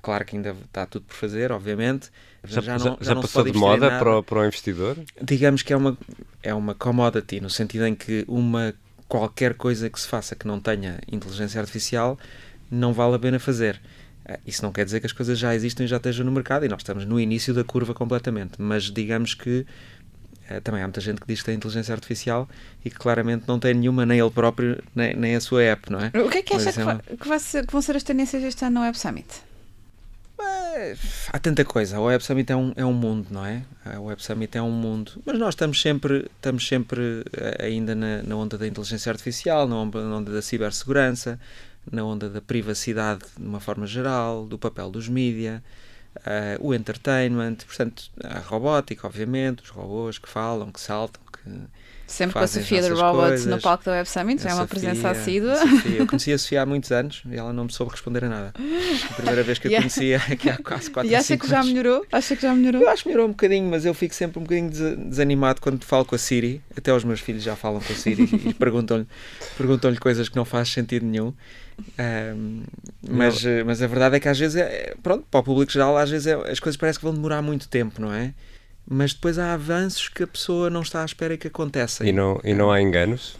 Claro 0.00 0.24
que 0.24 0.36
ainda 0.36 0.56
está 0.64 0.86
tudo 0.86 1.04
por 1.04 1.14
fazer, 1.14 1.52
obviamente. 1.52 2.10
Já, 2.44 2.60
já, 2.60 2.78
não, 2.78 2.96
já, 3.00 3.14
já 3.14 3.16
passou 3.16 3.44
de 3.44 3.52
moda 3.52 3.98
para 3.98 4.18
o, 4.18 4.22
para 4.22 4.38
o 4.38 4.44
investidor? 4.44 4.96
Digamos 5.20 5.62
que 5.62 5.72
é 5.72 5.76
uma, 5.76 5.98
é 6.42 6.54
uma 6.54 6.74
commodity, 6.74 7.40
no 7.40 7.50
sentido 7.50 7.86
em 7.86 7.94
que 7.94 8.24
uma 8.26 8.74
qualquer 9.08 9.54
coisa 9.54 9.88
que 9.88 10.00
se 10.00 10.08
faça 10.08 10.34
que 10.34 10.46
não 10.46 10.58
tenha 10.60 10.98
inteligência 11.10 11.60
artificial 11.60 12.18
não 12.70 12.92
vale 12.92 13.14
a 13.14 13.18
pena 13.18 13.38
fazer. 13.38 13.80
Eh, 14.26 14.40
isso 14.46 14.62
não 14.62 14.72
quer 14.72 14.84
dizer 14.84 15.00
que 15.00 15.06
as 15.06 15.12
coisas 15.12 15.38
já 15.38 15.54
existem 15.54 15.86
e 15.86 15.88
já 15.88 15.96
estejam 15.96 16.26
no 16.26 16.32
mercado 16.32 16.64
e 16.64 16.68
nós 16.68 16.80
estamos 16.80 17.04
no 17.04 17.18
início 17.20 17.54
da 17.54 17.62
curva 17.64 17.94
completamente, 17.94 18.60
mas 18.60 18.84
digamos 18.84 19.34
que 19.34 19.64
eh, 20.48 20.60
também 20.60 20.82
há 20.82 20.86
muita 20.86 21.00
gente 21.00 21.20
que 21.20 21.26
diz 21.26 21.40
que 21.40 21.46
tem 21.46 21.54
inteligência 21.54 21.94
artificial 21.94 22.48
e 22.84 22.90
que 22.90 22.96
claramente 22.96 23.44
não 23.46 23.58
tem 23.58 23.74
nenhuma, 23.74 24.04
nem 24.04 24.18
ele 24.18 24.30
próprio, 24.30 24.82
nem, 24.94 25.14
nem 25.14 25.36
a 25.36 25.40
sua 25.40 25.62
app, 25.62 25.90
não 25.90 26.00
é? 26.00 26.10
O 26.20 26.28
que 26.28 26.38
é 26.38 26.42
que 26.42 26.54
acha 26.54 26.72
que, 26.72 26.80
é 26.80 26.84
uma... 26.84 26.98
que, 26.98 27.28
vai 27.28 27.38
ser, 27.38 27.66
que, 27.66 27.72
vão 27.72 27.82
ser 27.82 27.96
as 27.96 28.02
tendências 28.02 28.42
este 28.42 28.64
ano 28.64 28.80
no 28.80 28.80
Web 28.82 28.98
Summit? 28.98 29.46
há 31.32 31.38
tanta 31.38 31.64
coisa. 31.64 31.98
O 31.98 32.04
Web 32.04 32.22
Summit 32.22 32.52
é 32.52 32.56
um, 32.56 32.72
é 32.76 32.84
um 32.84 32.92
mundo, 32.92 33.28
não 33.30 33.44
é? 33.44 33.62
O 33.98 34.02
Web 34.04 34.22
Summit 34.22 34.58
é 34.58 34.62
um 34.62 34.70
mundo. 34.70 35.12
Mas 35.24 35.38
nós 35.38 35.54
estamos 35.54 35.80
sempre, 35.80 36.30
estamos 36.36 36.68
sempre 36.68 37.24
eh, 37.32 37.64
ainda 37.64 37.94
na, 37.94 38.22
na 38.22 38.36
onda 38.36 38.58
da 38.58 38.66
inteligência 38.66 39.10
artificial, 39.10 39.66
na 39.66 39.76
onda, 39.76 40.06
na 40.06 40.16
onda 40.16 40.32
da 40.32 40.42
cibersegurança, 40.42 41.40
na 41.90 42.04
onda 42.04 42.28
da 42.28 42.40
privacidade 42.40 43.24
de 43.36 43.46
uma 43.46 43.60
forma 43.60 43.86
geral, 43.86 44.46
do 44.46 44.58
papel 44.58 44.90
dos 44.90 45.08
mídia. 45.08 45.62
uh, 46.16 46.66
o 46.66 46.74
entertainment, 46.74 47.56
portanto, 47.66 48.10
a 48.22 48.38
robótica, 48.40 49.06
obviamente, 49.06 49.62
os 49.62 49.70
robôs 49.70 50.18
que 50.18 50.28
falam, 50.28 50.72
que 50.72 50.80
saltam, 50.80 51.22
que 51.32 51.50
Sempre 52.06 52.34
com 52.34 52.38
a 52.38 52.46
Sofia 52.46 52.82
de 52.82 52.88
Robots 52.90 53.28
coisas. 53.28 53.46
no 53.46 53.60
palco 53.60 53.84
da 53.84 53.92
Web 53.92 54.08
Summit, 54.08 54.46
é 54.46 54.54
uma 54.54 54.66
presença 54.66 55.10
assídua. 55.10 55.56
Sofia. 55.56 55.98
Eu 55.98 56.06
conheci 56.06 56.32
a 56.32 56.38
Sofia 56.38 56.62
há 56.62 56.66
muitos 56.66 56.92
anos 56.92 57.22
e 57.28 57.36
ela 57.36 57.52
não 57.52 57.64
me 57.64 57.72
soube 57.72 57.90
responder 57.90 58.24
a 58.24 58.28
nada. 58.28 58.54
A 59.10 59.14
primeira 59.14 59.42
vez 59.42 59.58
que 59.58 59.68
a 59.68 59.70
conhecia 59.78 60.18
aqui 60.18 60.48
há 60.48 60.56
quase 60.58 60.90
4 60.90 61.10
E 61.10 61.14
acha 61.14 61.36
que 61.36 61.48
já 61.48 61.64
melhorou? 61.64 62.06
Acha 62.12 62.36
que 62.36 62.42
já 62.42 62.54
melhorou? 62.54 62.82
Eu 62.82 62.88
acho 62.88 63.02
que 63.02 63.08
melhorou 63.08 63.28
um 63.28 63.32
bocadinho, 63.32 63.68
mas 63.68 63.84
eu 63.84 63.92
fico 63.92 64.14
sempre 64.14 64.38
um 64.38 64.42
bocadinho 64.42 64.70
desanimado 64.70 65.60
quando 65.60 65.84
falo 65.84 66.04
com 66.04 66.14
a 66.14 66.18
Siri. 66.18 66.62
Até 66.76 66.92
os 66.92 67.02
meus 67.02 67.20
filhos 67.20 67.42
já 67.42 67.56
falam 67.56 67.80
com 67.80 67.92
a 67.92 67.96
Siri 67.96 68.22
e 68.46 68.54
perguntam-lhe 68.54 69.06
perguntam 69.56 69.94
coisas 69.96 70.28
que 70.28 70.36
não 70.36 70.44
faz 70.44 70.68
sentido 70.68 71.04
nenhum. 71.04 71.32
Um, 71.98 72.62
mas, 73.08 73.44
mas 73.64 73.82
a 73.82 73.86
verdade 73.86 74.16
é 74.16 74.20
que 74.20 74.28
às 74.28 74.38
vezes, 74.38 74.56
é, 74.56 74.94
pronto, 75.02 75.26
para 75.30 75.40
o 75.40 75.42
público 75.42 75.70
geral, 75.70 75.96
às 75.96 76.10
vezes 76.10 76.26
é, 76.26 76.34
as 76.50 76.60
coisas 76.60 76.76
parecem 76.76 77.00
que 77.00 77.04
vão 77.04 77.14
demorar 77.14 77.42
muito 77.42 77.68
tempo, 77.68 78.00
não 78.00 78.12
é? 78.12 78.32
Mas 78.88 79.12
depois 79.12 79.38
há 79.38 79.52
avanços 79.52 80.08
que 80.08 80.22
a 80.22 80.26
pessoa 80.26 80.70
não 80.70 80.82
está 80.82 81.02
à 81.02 81.04
espera 81.04 81.36
que 81.36 81.48
aconteçam. 81.48 82.06
E 82.06 82.12
não, 82.12 82.40
e 82.44 82.54
não 82.54 82.70
há 82.70 82.80
enganos? 82.80 83.36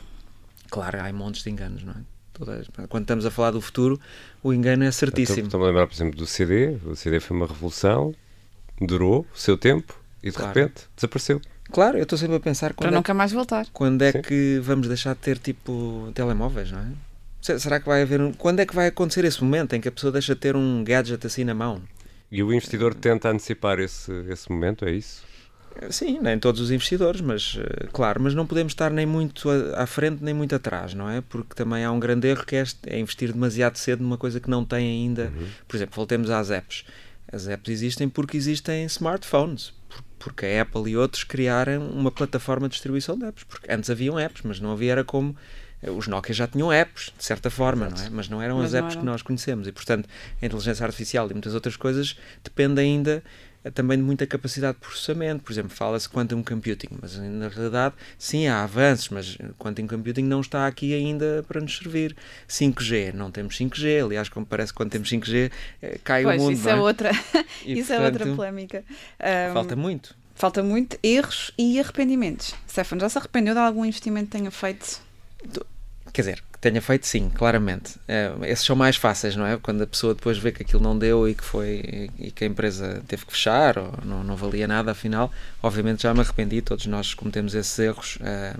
Claro, 0.71 1.01
há 1.01 1.13
montes 1.13 1.43
de 1.43 1.51
enganos, 1.51 1.85
não 1.85 1.93
é? 1.93 2.17
Quando 2.89 3.05
estamos 3.05 3.25
a 3.25 3.31
falar 3.31 3.53
do 3.53 3.61
futuro, 3.61 3.99
o 4.43 4.53
engano 4.53 4.85
é 4.85 4.91
certíssimo. 4.91 5.47
Estou-me 5.47 5.65
a 5.65 5.69
lembrar, 5.69 5.87
por 5.87 5.95
exemplo, 5.95 6.19
do 6.19 6.27
CD. 6.27 6.77
O 6.85 6.95
CD 6.95 7.19
foi 7.19 7.37
uma 7.37 7.47
revolução, 7.47 8.15
durou 8.79 9.27
o 9.35 9.39
seu 9.39 9.57
tempo 9.57 9.99
e 10.23 10.31
de 10.31 10.37
claro. 10.37 10.49
repente 10.49 10.83
desapareceu. 10.95 11.41
Claro, 11.71 11.97
eu 11.97 12.03
estou 12.03 12.19
sempre 12.19 12.37
a 12.37 12.41
pensar 12.41 12.75
quando 12.75 12.89
Para 12.89 12.97
é 12.97 12.99
nunca 12.99 13.15
mais 13.15 13.33
voltar. 13.33 13.67
Quando 13.73 14.03
é 14.03 14.13
Sim. 14.13 14.23
que 14.23 14.61
vamos 14.63 14.87
deixar 14.87 15.15
de 15.15 15.21
ter 15.21 15.39
tipo 15.39 16.11
telemóveis, 16.15 16.71
não 16.71 16.81
é? 16.81 17.59
Será 17.59 17.81
que 17.81 17.87
vai 17.87 18.03
haver 18.03 18.21
um... 18.21 18.33
Quando 18.33 18.61
é 18.61 18.67
que 18.67 18.75
vai 18.75 18.89
acontecer 18.89 19.25
esse 19.25 19.43
momento 19.43 19.75
em 19.75 19.81
que 19.81 19.89
a 19.89 19.93
pessoa 19.93 20.13
deixa 20.13 20.35
de 20.35 20.41
ter 20.41 20.57
um 20.57 20.83
gadget 20.85 21.25
assim 21.27 21.45
na 21.45 21.55
mão? 21.55 21.81
E 22.31 22.43
o 22.43 22.53
investidor 22.53 22.93
tenta 22.93 23.31
antecipar 23.31 23.79
esse, 23.79 24.13
esse 24.29 24.51
momento, 24.51 24.85
é 24.85 24.91
isso? 24.91 25.25
Sim, 25.91 26.19
nem 26.21 26.39
todos 26.39 26.61
os 26.61 26.71
investidores, 26.71 27.21
mas 27.21 27.59
eh, 27.59 27.89
claro, 27.93 28.23
mas 28.23 28.35
não 28.35 28.47
podemos 28.47 28.73
estar 28.73 28.91
nem 28.91 29.07
muito 29.07 29.49
à 29.75 29.87
frente 29.87 30.23
nem 30.23 30.35
muito 30.35 30.55
atrás, 30.55 30.95
não 30.95 31.09
é? 31.09 31.21
Porque 31.21 31.55
também 31.55 31.85
há 31.85 31.93
um 31.93 32.01
grande 32.01 32.29
erro 32.29 32.45
que 32.45 32.57
é, 32.57 32.65
é 32.87 32.99
investir 32.99 33.33
demasiado 33.33 33.77
cedo 33.77 34.03
numa 34.03 34.19
coisa 34.19 34.41
que 34.41 34.51
não 34.51 34.65
tem 34.65 34.87
ainda. 34.87 35.33
Uhum. 35.35 35.47
Por 35.67 35.77
exemplo, 35.77 35.95
voltemos 35.97 36.31
às 36.31 36.51
apps. 36.51 36.85
As 37.31 37.49
apps 37.49 37.71
existem 37.71 38.09
porque 38.09 38.37
existem 38.37 38.85
smartphones, 38.85 39.73
porque 40.19 40.47
a 40.47 40.63
Apple 40.63 40.91
e 40.91 40.97
outros 40.97 41.25
criaram 41.25 41.89
uma 41.89 42.11
plataforma 42.11 42.69
de 42.69 42.73
distribuição 42.73 43.19
de 43.19 43.25
apps. 43.25 43.45
Porque 43.45 43.71
antes 43.71 43.91
haviam 43.91 44.19
apps, 44.19 44.43
mas 44.45 44.61
não 44.61 44.73
havia 44.73 44.93
era 44.93 45.05
como 45.05 45.37
eh, 45.83 45.91
os 45.91 46.07
Nokia 46.07 46.35
já 46.35 46.47
tinham 46.47 46.73
apps, 46.73 47.13
de 47.17 47.25
certa 47.25 47.51
forma, 47.51 47.89
não 47.89 48.03
é? 48.03 48.11
mas 48.11 48.29
não 48.29 48.41
eram 48.41 48.59
mas 48.59 48.67
as 48.67 48.75
apps 48.75 48.93
eram. 48.93 49.01
que 49.01 49.07
nós 49.07 49.23
conhecemos. 49.23 49.67
E, 49.67 49.73
portanto, 49.73 50.09
a 50.41 50.47
inteligência 50.47 50.85
artificial 50.85 51.29
e 51.31 51.33
muitas 51.33 51.55
outras 51.55 51.77
coisas 51.77 52.17
dependem 52.43 52.97
ainda 52.97 53.13
é 53.15 53.23
também 53.71 53.99
de 53.99 54.05
muita 54.05 54.27
capacidade 54.27 54.75
de 54.75 54.81
processamento. 54.81 55.43
Por 55.43 55.53
exemplo, 55.53 55.71
fala-se 55.71 56.09
quantum 56.09 56.43
computing, 56.43 56.89
mas 57.01 57.17
na 57.17 57.49
realidade, 57.49 57.95
sim, 58.19 58.47
há 58.47 58.63
avanços, 58.63 59.09
mas 59.11 59.39
quantum 59.59 59.87
computing 59.87 60.23
não 60.23 60.41
está 60.41 60.67
aqui 60.67 60.95
ainda 60.95 61.45
para 61.47 61.61
nos 61.61 61.77
servir. 61.77 62.17
5G, 62.49 63.13
não 63.13 63.31
temos 63.31 63.57
5G, 63.57 64.05
aliás, 64.05 64.29
como 64.29 64.47
parece 64.47 64.73
que 64.73 64.77
quando 64.77 64.91
temos 64.91 65.11
5G 65.11 65.51
eh, 65.83 65.99
cai 66.03 66.23
pois, 66.23 66.41
o 66.41 66.45
mundo. 66.45 66.57
Isso, 66.57 66.69
é, 66.69 66.75
outra, 66.75 67.11
e, 67.65 67.79
isso 67.79 67.89
portanto, 67.89 68.03
é 68.03 68.05
outra 68.07 68.35
polémica. 68.35 68.85
Um, 69.21 69.53
falta 69.53 69.77
muito. 69.77 70.17
Falta 70.35 70.63
muito, 70.63 70.99
erros 71.03 71.51
e 71.57 71.81
arrependimentos. 71.81 72.55
Stefan, 72.69 72.99
já 72.99 73.09
se 73.09 73.19
arrependeu 73.19 73.55
de 73.55 73.61
algum 73.61 73.85
investimento 73.85 74.27
que 74.27 74.37
tenha 74.37 74.51
feito? 74.51 75.01
Quer 76.17 76.23
dizer, 76.23 76.43
que 76.51 76.59
tenha 76.59 76.81
feito 76.81 77.07
sim, 77.07 77.29
claramente. 77.29 77.97
É, 78.09 78.33
esses 78.45 78.65
são 78.65 78.75
mais 78.75 78.97
fáceis, 78.97 79.37
não 79.37 79.47
é? 79.47 79.59
Quando 79.59 79.83
a 79.83 79.87
pessoa 79.87 80.15
depois 80.15 80.39
vê 80.39 80.51
que 80.51 80.63
aquilo 80.63 80.83
não 80.83 80.99
deu 80.99 81.29
e 81.29 81.35
que 81.35 81.45
foi 81.45 82.09
e 82.19 82.31
que 82.31 82.43
a 82.43 82.47
empresa 82.47 83.03
teve 83.07 83.27
que 83.27 83.33
fechar 83.33 83.77
ou 83.77 83.93
não, 84.03 84.25
não 84.25 84.35
valia 84.35 84.67
nada, 84.67 84.93
afinal, 84.93 85.31
obviamente 85.63 86.05
já 86.05 86.15
me 86.15 86.21
arrependi, 86.21 86.63
todos 86.63 86.87
nós 86.87 87.13
cometemos 87.13 87.55
esses 87.55 87.79
erros 87.79 88.17
uh, 88.17 88.59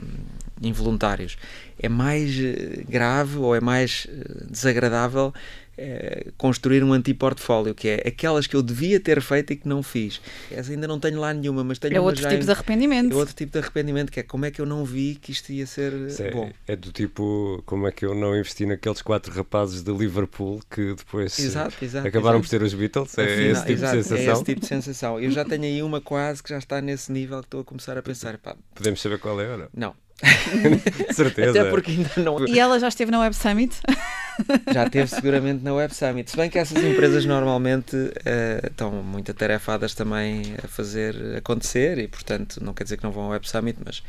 involuntários. 0.61 1.39
É 1.81 1.89
mais 1.89 2.39
eh, 2.39 2.85
grave 2.87 3.39
ou 3.39 3.57
é 3.57 3.61
mais 3.61 4.07
desagradável 4.51 5.33
é, 5.77 6.29
construir 6.37 6.83
um 6.83 6.93
anti-portfólio, 6.93 7.75
que 7.75 7.89
é 7.89 7.95
aquelas 8.07 8.47
que 8.47 8.57
eu 8.57 8.63
devia 8.63 8.99
ter 8.99 9.21
feito 9.21 9.53
e 9.53 9.57
que 9.57 9.69
não 9.69 9.83
fiz. 9.83 10.21
Essa 10.51 10.73
ainda 10.73 10.89
não 10.89 10.99
tenho 10.99 11.21
lá 11.21 11.33
nenhuma, 11.33 11.63
mas 11.63 11.79
tenho 11.79 11.97
É 11.97 12.01
outro 12.01 12.23
tipo 12.23 12.43
em, 12.43 12.45
de 12.45 12.51
arrependimento. 12.51 13.13
É 13.13 13.17
outro 13.17 13.35
tipo 13.35 13.53
de 13.53 13.59
arrependimento, 13.59 14.11
que 14.11 14.21
é 14.21 14.23
como 14.23 14.45
é 14.45 14.51
que 14.51 14.61
eu 14.61 14.67
não 14.67 14.85
vi 14.85 15.17
que 15.17 15.33
isto 15.33 15.53
ia 15.53 15.67
ser 15.67 15.93
é, 16.19 16.31
bom. 16.31 16.51
É 16.67 16.77
do 16.77 16.93
tipo, 16.93 17.63
como 17.67 17.87
é 17.87 17.93
que 17.93 18.05
eu 18.05 18.15
não 18.15 18.35
investi 18.37 18.67
naqueles 18.67 19.03
quatro 19.03 19.33
rapazes 19.33 19.83
de 19.83 19.93
Liverpool 19.93 20.61
que 20.71 20.95
depois 20.95 21.39
exato, 21.39 21.85
exato, 21.85 22.09
acabaram 22.09 22.39
exato. 22.39 22.51
por 22.51 22.59
ter 22.59 22.63
os 22.65 22.75
Beatles? 22.75 23.19
É 23.19 23.25
Afinal, 23.25 23.51
esse 23.51 23.61
tipo 23.61 23.73
exato, 23.73 23.97
de 23.97 24.03
sensação? 24.03 24.31
É 24.31 24.33
esse 24.33 24.45
tipo 24.45 24.61
de 24.61 24.67
sensação. 24.67 25.21
Eu 25.21 25.31
já 25.31 25.45
tenho 25.45 25.65
aí 25.65 25.83
uma 25.83 26.01
quase 26.01 26.43
que 26.43 26.51
já 26.51 26.59
está 26.59 26.81
nesse 26.81 27.13
nível 27.13 27.41
que 27.41 27.47
estou 27.47 27.61
a 27.61 27.65
começar 27.65 27.97
a 27.99 28.03
pensar. 28.03 28.39
Pá, 28.39 28.57
Podemos 28.75 29.01
saber 29.01 29.19
qual 29.19 29.41
é 29.41 29.53
ou 29.53 29.59
não? 29.59 29.69
Não. 29.75 30.06
certeza. 31.13 31.61
Até 31.61 31.71
porque 31.71 31.91
ainda 31.91 32.11
não. 32.19 32.47
E 32.47 32.59
ela 32.59 32.79
já 32.79 32.89
esteve 32.89 33.11
na 33.11 33.21
Web 33.21 33.37
Summit? 33.37 33.77
já 34.73 34.85
esteve 34.85 35.09
seguramente 35.09 35.63
na 35.63 35.75
Web 35.75 35.95
Summit. 35.95 36.31
Se 36.31 36.37
bem 36.37 36.49
que 36.49 36.59
essas 36.59 36.83
empresas 36.83 37.25
normalmente 37.25 37.97
uh, 37.97 38.67
estão 38.67 38.91
muito 38.91 39.31
atarefadas 39.31 39.95
também 39.95 40.55
a 40.63 40.69
fazer 40.69 41.37
acontecer 41.37 41.99
e, 41.99 42.09
portanto, 42.09 42.63
não 42.63 42.73
quer 42.73 42.85
dizer 42.85 42.97
que 42.97 43.05
não 43.05 43.13
vão 43.13 43.25
ao 43.25 43.31
Web 43.31 43.49
Summit, 43.49 43.79
mas, 43.85 44.03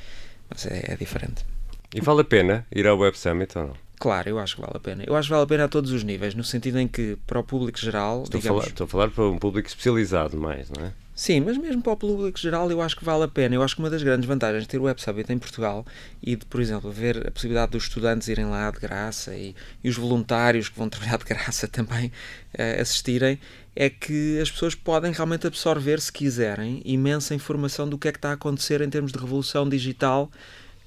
mas 0.50 0.66
é, 0.66 0.94
é 0.94 0.96
diferente. 0.96 1.46
E 1.94 2.02
vale 2.02 2.22
a 2.22 2.26
pena 2.26 2.66
ir 2.74 2.88
ao 2.88 2.98
Web 2.98 3.18
Summit 3.18 3.58
ou 3.58 3.68
não? 3.68 3.88
Claro, 4.00 4.30
eu 4.30 4.40
acho 4.40 4.56
que 4.56 4.62
vale 4.62 4.74
a 4.76 4.80
pena. 4.80 5.04
Eu 5.08 5.16
acho 5.16 5.28
que 5.28 5.32
vale 5.32 5.44
a 5.44 5.48
pena 5.48 5.66
a 5.66 5.68
todos 5.68 5.92
os 5.92 6.04
níveis, 6.04 6.36
no 6.36 6.44
sentido 6.44 6.80
em 6.80 6.88
que 6.88 7.18
para 7.26 7.40
o 7.40 7.44
público 7.44 7.80
geral. 7.80 8.24
Estou, 8.24 8.40
digamos, 8.40 8.60
a, 8.60 8.62
falar, 8.62 8.72
estou 8.72 8.86
a 8.86 8.88
falar 8.88 9.10
para 9.10 9.24
um 9.24 9.40
público 9.40 9.68
especializado 9.68 10.38
mais, 10.38 10.70
não 10.70 10.86
é? 10.86 10.92
Sim, 11.18 11.40
mas 11.40 11.58
mesmo 11.58 11.82
para 11.82 11.94
o 11.94 11.98
público 11.98 12.38
geral 12.38 12.70
eu 12.70 12.80
acho 12.80 12.96
que 12.96 13.04
vale 13.04 13.24
a 13.24 13.28
pena. 13.28 13.56
Eu 13.56 13.64
acho 13.64 13.76
que 13.76 13.82
uma 13.82 13.90
das 13.90 14.04
grandes 14.04 14.28
vantagens 14.28 14.62
de 14.66 14.70
ter 14.70 14.78
o 14.78 14.84
Web 14.84 15.02
Summit 15.02 15.34
em 15.34 15.40
Portugal 15.40 15.84
e 16.22 16.36
de, 16.36 16.46
por 16.46 16.62
exemplo, 16.62 16.92
ver 16.92 17.28
a 17.28 17.32
possibilidade 17.32 17.72
dos 17.72 17.86
estudantes 17.86 18.28
irem 18.28 18.46
lá 18.46 18.70
de 18.70 18.80
graça 18.80 19.36
e, 19.36 19.56
e 19.84 19.90
os 19.90 19.96
voluntários 19.98 20.70
que 20.70 20.78
vão 20.78 20.88
trabalhar 20.88 21.18
de 21.18 21.26
graça 21.26 21.68
também 21.68 22.12
uh, 22.54 22.80
assistirem 22.80 23.40
é 23.76 23.90
que 23.90 24.40
as 24.40 24.52
pessoas 24.52 24.76
podem 24.76 25.12
realmente 25.12 25.48
absorver, 25.48 26.00
se 26.00 26.12
quiserem, 26.12 26.84
imensa 26.86 27.34
informação 27.34 27.90
do 27.90 27.98
que 27.98 28.08
é 28.08 28.12
que 28.12 28.20
está 28.20 28.30
a 28.30 28.34
acontecer 28.34 28.82
em 28.82 28.90
termos 28.90 29.12
de 29.12 29.18
revolução 29.18 29.68
digital 29.68 30.30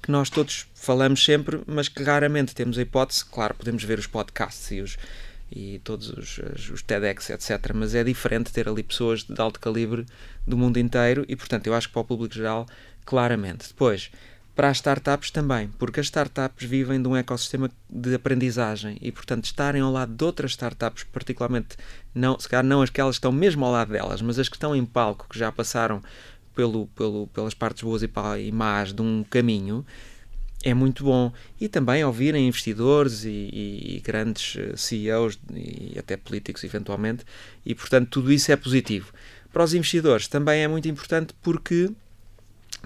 que 0.01 0.09
nós 0.09 0.29
todos 0.29 0.65
falamos 0.73 1.21
sempre, 1.23 1.59
mas 1.67 1.89
que 1.89 2.01
raramente 2.03 2.55
temos 2.55 2.77
a 2.77 2.81
hipótese. 2.81 3.25
Claro, 3.25 3.53
podemos 3.53 3.83
ver 3.83 3.99
os 3.99 4.07
podcasts 4.07 4.71
e 4.71 4.79
os 4.79 4.97
e 5.51 5.79
todos 5.83 6.09
os, 6.09 6.69
os 6.69 6.81
TEDx, 6.81 7.29
etc. 7.29 7.71
Mas 7.73 7.93
é 7.93 8.03
diferente 8.03 8.53
ter 8.53 8.69
ali 8.69 8.81
pessoas 8.81 9.23
de 9.23 9.39
alto 9.39 9.59
calibre 9.59 10.05
do 10.47 10.57
mundo 10.57 10.77
inteiro 10.77 11.25
e, 11.27 11.35
portanto, 11.35 11.67
eu 11.67 11.73
acho 11.73 11.87
que 11.87 11.93
para 11.93 12.01
o 12.01 12.05
público 12.05 12.33
geral, 12.33 12.65
claramente. 13.05 13.67
Depois, 13.67 14.09
para 14.55 14.69
as 14.69 14.77
startups 14.77 15.31
também, 15.31 15.69
porque 15.79 15.99
as 15.99 16.05
startups 16.05 16.67
vivem 16.67 17.01
de 17.01 17.07
um 17.07 17.15
ecossistema 17.15 17.69
de 17.89 18.15
aprendizagem 18.15 18.97
e, 19.01 19.11
portanto, 19.11 19.45
estarem 19.45 19.81
ao 19.81 19.91
lado 19.91 20.13
de 20.13 20.23
outras 20.23 20.51
startups, 20.51 21.03
particularmente, 21.03 21.77
não, 22.13 22.39
se 22.39 22.47
calhar 22.47 22.63
não 22.63 22.81
as 22.81 22.89
que 22.89 23.01
elas 23.01 23.15
estão 23.15 23.31
mesmo 23.31 23.65
ao 23.65 23.71
lado 23.71 23.91
delas, 23.91 24.21
mas 24.21 24.39
as 24.39 24.47
que 24.47 24.55
estão 24.55 24.75
em 24.75 24.85
palco, 24.85 25.27
que 25.29 25.39
já 25.39 25.51
passaram 25.51 26.01
pelo, 26.55 26.87
pelo, 26.87 27.27
pelas 27.27 27.53
partes 27.53 27.83
boas 27.83 28.03
e 28.03 28.51
más 28.51 28.93
de 28.93 29.01
um 29.01 29.23
caminho, 29.29 29.85
é 30.63 30.73
muito 30.73 31.03
bom. 31.03 31.31
E 31.59 31.67
também 31.67 32.03
ouvirem 32.03 32.47
investidores 32.47 33.23
e, 33.23 33.29
e, 33.29 33.95
e, 33.97 33.99
grandes 33.99 34.55
eh, 34.57 34.75
CEOs 34.75 35.39
e 35.53 35.97
até 35.97 36.17
políticos, 36.17 36.63
eventualmente, 36.63 37.25
e 37.65 37.73
portanto 37.73 38.09
tudo 38.09 38.31
isso 38.31 38.51
é 38.51 38.55
positivo. 38.55 39.11
Para 39.51 39.63
os 39.63 39.73
investidores 39.73 40.27
também 40.27 40.63
é 40.63 40.67
muito 40.67 40.87
importante 40.87 41.33
porque. 41.41 41.91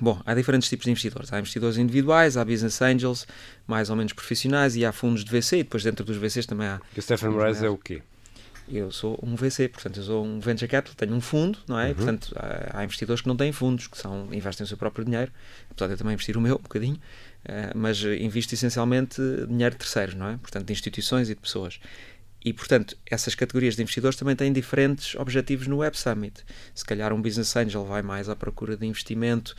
Bom, 0.02 0.22
há 0.26 0.34
diferentes 0.34 0.68
tipos 0.68 0.84
de 0.84 0.92
investidores. 0.92 1.32
Há 1.32 1.40
investidores 1.40 1.78
individuais, 1.78 2.36
há 2.36 2.44
business 2.44 2.82
angels, 2.82 3.26
mais 3.66 3.90
ou 3.90 3.96
menos 3.96 4.12
profissionais, 4.12 4.76
e 4.76 4.84
há 4.84 4.92
fundos 4.92 5.24
de 5.24 5.32
VC, 5.32 5.60
e 5.60 5.64
depois 5.64 5.84
dentro 5.84 6.04
dos 6.04 6.18
VCs 6.18 6.46
também 6.46 6.68
há. 6.68 6.82
E 6.94 7.00
o 7.00 7.02
Stephen 7.02 7.30
Moraes 7.30 7.64
é 7.64 7.70
o 7.70 7.78
quê? 7.78 8.02
Eu 8.68 8.92
sou 8.92 9.18
um 9.22 9.36
VC, 9.36 9.70
portanto, 9.70 9.98
eu 9.98 10.04
sou 10.04 10.26
um 10.26 10.40
venture 10.40 10.70
capital, 10.70 10.96
tenho 10.96 11.14
um 11.14 11.22
fundo, 11.22 11.60
não 11.68 11.80
é? 11.80 11.90
Uhum. 11.90 11.96
Portanto, 11.96 12.34
há, 12.36 12.80
há, 12.80 12.84
investidores 12.84 13.22
que 13.22 13.28
não 13.28 13.38
têm 13.38 13.52
fundos, 13.52 13.88
que 13.88 13.98
são, 13.98 14.28
investem 14.34 14.64
o 14.64 14.68
seu 14.68 14.76
próprio 14.76 15.06
dinheiro, 15.06 15.32
apesar 15.70 15.88
de 15.88 15.94
eu 15.94 15.98
também 15.98 16.14
investir 16.14 16.36
o 16.36 16.42
meu, 16.42 16.56
um 16.56 16.62
bocadinho, 16.62 17.00
mas 17.76 18.02
invisto 18.04 18.54
essencialmente 18.54 19.22
dinheiro 19.48 19.76
de 19.76 19.80
terceiros, 19.80 20.16
não 20.16 20.28
é? 20.28 20.38
Portanto, 20.38 20.66
de 20.66 20.74
instituições 20.74 21.30
e 21.30 21.36
de 21.36 21.42
pessoas. 21.42 21.80
E, 22.46 22.54
portanto, 22.54 22.96
essas 23.10 23.34
categorias 23.34 23.76
de 23.76 23.82
investidores 23.82 24.16
também 24.16 24.36
têm 24.36 24.54
diferentes 24.54 25.16
objetivos 25.16 25.66
no 25.66 25.78
Web 25.78 25.98
Summit. 25.98 26.44
Se 26.76 26.86
calhar 26.86 27.12
um 27.12 27.20
Business 27.20 27.56
Angel 27.56 27.84
vai 27.84 28.04
mais 28.04 28.30
à 28.30 28.36
procura 28.36 28.78
de 28.78 28.86
investimento 28.86 29.56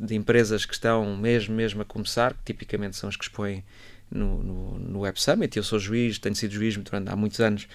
de 0.00 0.14
empresas 0.14 0.64
que 0.64 0.72
estão 0.72 1.14
mesmo, 1.18 1.54
mesmo 1.54 1.82
a 1.82 1.84
começar, 1.84 2.32
que 2.32 2.44
tipicamente 2.46 2.96
são 2.96 3.10
as 3.10 3.16
que 3.16 3.24
expõem 3.24 3.62
no, 4.10 4.42
no, 4.42 4.78
no 4.78 5.00
Web 5.00 5.20
Summit. 5.20 5.54
Eu 5.54 5.62
sou 5.62 5.78
juiz, 5.78 6.18
tenho 6.18 6.34
sido 6.34 6.54
juiz 6.54 6.74
durante 6.78 7.10
há 7.10 7.16
muitos 7.16 7.40
anos 7.40 7.68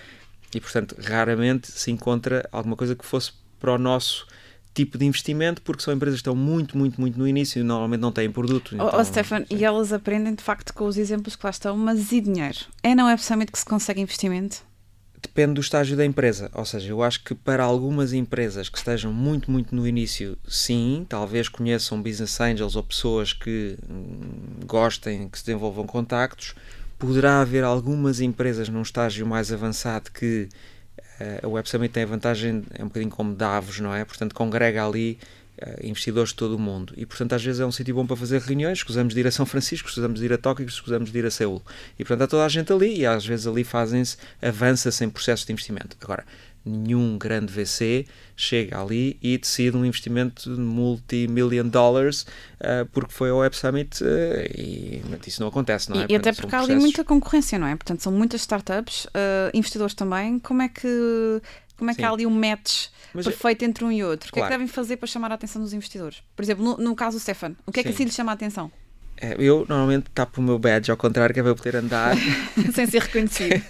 e, 0.51 0.59
portanto, 0.59 0.95
raramente 0.99 1.71
se 1.71 1.91
encontra 1.91 2.47
alguma 2.51 2.75
coisa 2.75 2.95
que 2.95 3.05
fosse 3.05 3.33
para 3.59 3.73
o 3.73 3.77
nosso 3.77 4.25
tipo 4.79 4.97
de 4.97 5.05
investimento, 5.05 5.61
porque 5.61 5.83
são 5.83 5.93
empresas 5.93 6.19
que 6.19 6.21
estão 6.21 6.35
muito, 6.35 6.77
muito, 6.77 6.99
muito 7.01 7.19
no 7.19 7.27
início 7.27 7.59
e 7.59 7.63
normalmente 7.63 7.99
não 7.99 8.11
têm 8.11 8.31
produto. 8.31 8.75
Então, 8.75 8.89
oh, 8.93 9.03
Stefan, 9.03 9.43
e 9.49 9.65
elas 9.65 9.91
aprendem 9.91 10.33
de 10.33 10.43
facto 10.43 10.73
com 10.73 10.85
os 10.85 10.97
exemplos 10.97 11.35
que 11.35 11.45
lá 11.45 11.49
estão, 11.49 11.75
mas 11.75 12.11
e 12.13 12.21
dinheiro? 12.21 12.59
É 12.81 12.95
na 12.95 13.05
Web 13.07 13.21
Summit 13.21 13.51
que 13.51 13.59
se 13.59 13.65
consegue 13.65 13.99
investimento? 13.99 14.69
depende 15.21 15.55
do 15.55 15.61
estágio 15.61 15.97
da 15.97 16.05
empresa. 16.05 16.49
Ou 16.53 16.63
seja, 16.63 16.89
eu 16.89 17.03
acho 17.03 17.23
que 17.23 17.35
para 17.35 17.61
algumas 17.61 18.13
empresas 18.13 18.69
que 18.69 18.77
estejam 18.77 19.11
muito, 19.11 19.51
muito 19.51 19.75
no 19.75 19.85
início, 19.85 20.37
sim, 20.47 21.05
talvez 21.09 21.49
conheçam 21.49 22.01
business 22.01 22.39
angels 22.39 22.77
ou 22.77 22.83
pessoas 22.83 23.33
que 23.33 23.77
hum, 23.89 24.65
gostem, 24.65 25.27
que 25.27 25.37
se 25.37 25.45
desenvolvam 25.45 25.85
contactos. 25.85 26.55
Poderá 26.97 27.41
haver 27.41 27.65
algumas 27.65 28.21
empresas 28.21 28.69
num 28.69 28.81
estágio 28.81 29.27
mais 29.27 29.51
avançado 29.51 30.09
que 30.09 30.47
a 31.43 31.47
Web 31.47 31.69
Summit 31.69 31.93
tem 31.93 32.03
a 32.03 32.05
vantagem, 32.05 32.63
é 32.73 32.83
um 32.83 32.87
bocadinho 32.87 33.11
como 33.11 33.33
Davos, 33.33 33.79
não 33.79 33.93
é? 33.93 34.05
Portanto, 34.05 34.33
congrega 34.33 34.85
ali 34.85 35.19
uh, 35.61 35.85
investidores 35.85 36.29
de 36.29 36.35
todo 36.35 36.55
o 36.55 36.59
mundo. 36.59 36.93
E, 36.95 37.05
portanto, 37.05 37.33
às 37.33 37.43
vezes 37.43 37.59
é 37.59 37.65
um 37.65 37.71
sítio 37.71 37.93
bom 37.95 38.05
para 38.05 38.15
fazer 38.15 38.41
reuniões. 38.41 38.79
Escusamos 38.79 39.13
de 39.13 39.19
ir 39.19 39.27
a 39.27 39.31
São 39.31 39.45
Francisco, 39.45 39.87
escusamos 39.87 40.19
de 40.19 40.25
ir 40.25 40.33
a 40.33 40.37
Tóquio, 40.37 40.65
escusamos 40.65 41.11
de 41.11 41.19
ir 41.19 41.25
a 41.25 41.31
Seul. 41.31 41.61
E, 41.97 42.03
portanto, 42.03 42.21
há 42.23 42.27
toda 42.27 42.45
a 42.45 42.49
gente 42.49 42.71
ali 42.71 42.99
e 42.99 43.05
às 43.05 43.25
vezes 43.25 43.47
ali 43.47 43.63
fazem-se, 43.63 44.17
avança-se 44.41 45.03
em 45.03 45.09
processos 45.09 45.45
de 45.45 45.51
investimento. 45.51 45.97
Agora, 46.01 46.25
nenhum 46.65 47.17
grande 47.17 47.51
VC 47.51 48.05
chega 48.35 48.79
ali 48.79 49.17
e 49.21 49.37
decide 49.37 49.75
um 49.75 49.85
investimento 49.85 50.53
de 50.53 50.59
multi-million 50.59 51.67
dollars 51.67 52.21
uh, 52.21 52.85
porque 52.91 53.11
foi 53.11 53.29
ao 53.29 53.37
Web 53.37 53.55
Summit 53.55 54.03
uh, 54.03 54.07
e 54.57 55.01
isso 55.25 55.41
não 55.41 55.47
acontece, 55.49 55.89
não 55.89 56.01
é? 56.01 56.05
E, 56.09 56.13
e 56.13 56.15
até 56.15 56.33
porque 56.33 56.55
há 56.55 56.61
ali 56.61 56.75
muita 56.75 57.03
concorrência, 57.03 57.59
não 57.59 57.67
é? 57.67 57.75
Portanto, 57.75 58.01
são 58.01 58.11
muitas 58.11 58.41
startups, 58.41 59.05
uh, 59.05 59.09
investidores 59.53 59.93
também. 59.93 60.39
Como 60.39 60.61
é 60.61 60.69
que, 60.69 61.41
como 61.77 61.91
é 61.91 61.95
que 61.95 62.03
há 62.03 62.11
ali 62.11 62.25
um 62.25 62.31
match 62.31 62.87
mas 63.13 63.25
perfeito 63.25 63.63
entre 63.63 63.83
um 63.83 63.91
e 63.91 64.03
outro. 64.03 64.29
O 64.29 64.33
que 64.33 64.39
é 64.39 64.43
que 64.43 64.49
devem 64.49 64.67
fazer 64.67 64.97
para 64.97 65.07
chamar 65.07 65.31
a 65.31 65.35
atenção 65.35 65.61
dos 65.61 65.73
investidores? 65.73 66.21
Por 66.35 66.43
exemplo, 66.43 66.63
no, 66.63 66.77
no 66.77 66.95
caso 66.95 67.17
do 67.17 67.19
Stefan, 67.19 67.55
o 67.65 67.71
que 67.71 67.79
é 67.79 67.83
que 67.83 67.89
assim 67.89 68.03
lhe 68.03 68.11
chama 68.11 68.31
a 68.31 68.35
atenção? 68.35 68.71
É, 69.21 69.35
eu 69.37 69.65
normalmente 69.67 70.09
tapo 70.13 70.39
o 70.39 70.43
meu 70.43 70.57
badge 70.57 70.89
ao 70.89 70.95
contrário, 70.95 71.33
que 71.33 71.41
é 71.41 71.43
para 71.43 71.51
eu 71.51 71.55
poder 71.55 71.75
andar 71.75 72.15
sem 72.73 72.87
ser 72.87 73.01
reconhecido. 73.01 73.61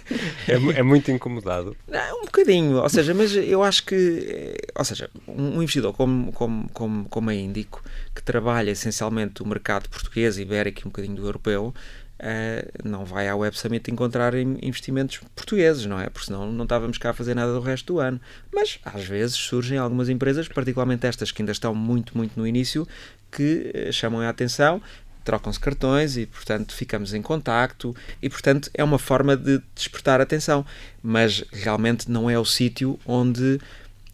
É, 0.46 0.78
é, 0.78 0.82
muito 0.82 1.10
incomodado. 1.10 1.76
Não, 1.88 2.20
um 2.20 2.24
bocadinho, 2.24 2.76
ou 2.76 2.88
seja, 2.88 3.12
mas 3.12 3.34
eu 3.34 3.64
acho 3.64 3.84
que, 3.84 4.26
eh, 4.28 4.72
ou 4.76 4.84
seja, 4.84 5.10
um 5.26 5.60
investidor 5.60 5.92
como, 5.92 6.32
como, 6.32 6.68
como, 6.72 7.08
como 7.08 7.30
a 7.30 7.34
Índico, 7.34 7.82
que 8.14 8.22
trabalha 8.22 8.70
essencialmente 8.70 9.42
o 9.42 9.46
mercado 9.46 9.88
português, 9.88 10.38
ibérico 10.38 10.82
e 10.82 10.84
um 10.84 10.90
bocadinho 10.90 11.16
do 11.16 11.26
europeu, 11.26 11.74
Uh, 12.20 12.86
não 12.86 13.02
vai 13.02 13.28
à 13.28 13.34
Web 13.34 13.58
Summit 13.58 13.90
encontrar 13.90 14.34
investimentos 14.34 15.20
portugueses, 15.34 15.86
não 15.86 15.98
é? 15.98 16.10
Porque 16.10 16.26
senão 16.26 16.52
não 16.52 16.64
estávamos 16.64 16.98
cá 16.98 17.10
a 17.10 17.12
fazer 17.14 17.34
nada 17.34 17.50
do 17.50 17.60
resto 17.60 17.94
do 17.94 17.98
ano. 17.98 18.20
Mas 18.52 18.78
às 18.84 19.04
vezes 19.04 19.36
surgem 19.36 19.78
algumas 19.78 20.10
empresas, 20.10 20.46
particularmente 20.46 21.06
estas 21.06 21.32
que 21.32 21.40
ainda 21.40 21.52
estão 21.52 21.74
muito, 21.74 22.14
muito 22.14 22.38
no 22.38 22.46
início, 22.46 22.86
que 23.32 23.72
uh, 23.88 23.90
chamam 23.90 24.20
a 24.20 24.28
atenção, 24.28 24.82
trocam-se 25.24 25.60
cartões 25.60 26.16
e, 26.16 26.26
portanto, 26.26 26.74
ficamos 26.74 27.14
em 27.14 27.22
contacto 27.22 27.94
e, 28.22 28.28
portanto, 28.28 28.70
é 28.74 28.82
uma 28.82 28.98
forma 28.98 29.36
de 29.36 29.60
despertar 29.74 30.20
atenção. 30.20 30.64
Mas 31.02 31.44
realmente 31.52 32.10
não 32.10 32.28
é 32.28 32.38
o 32.38 32.44
sítio 32.44 32.98
onde 33.06 33.58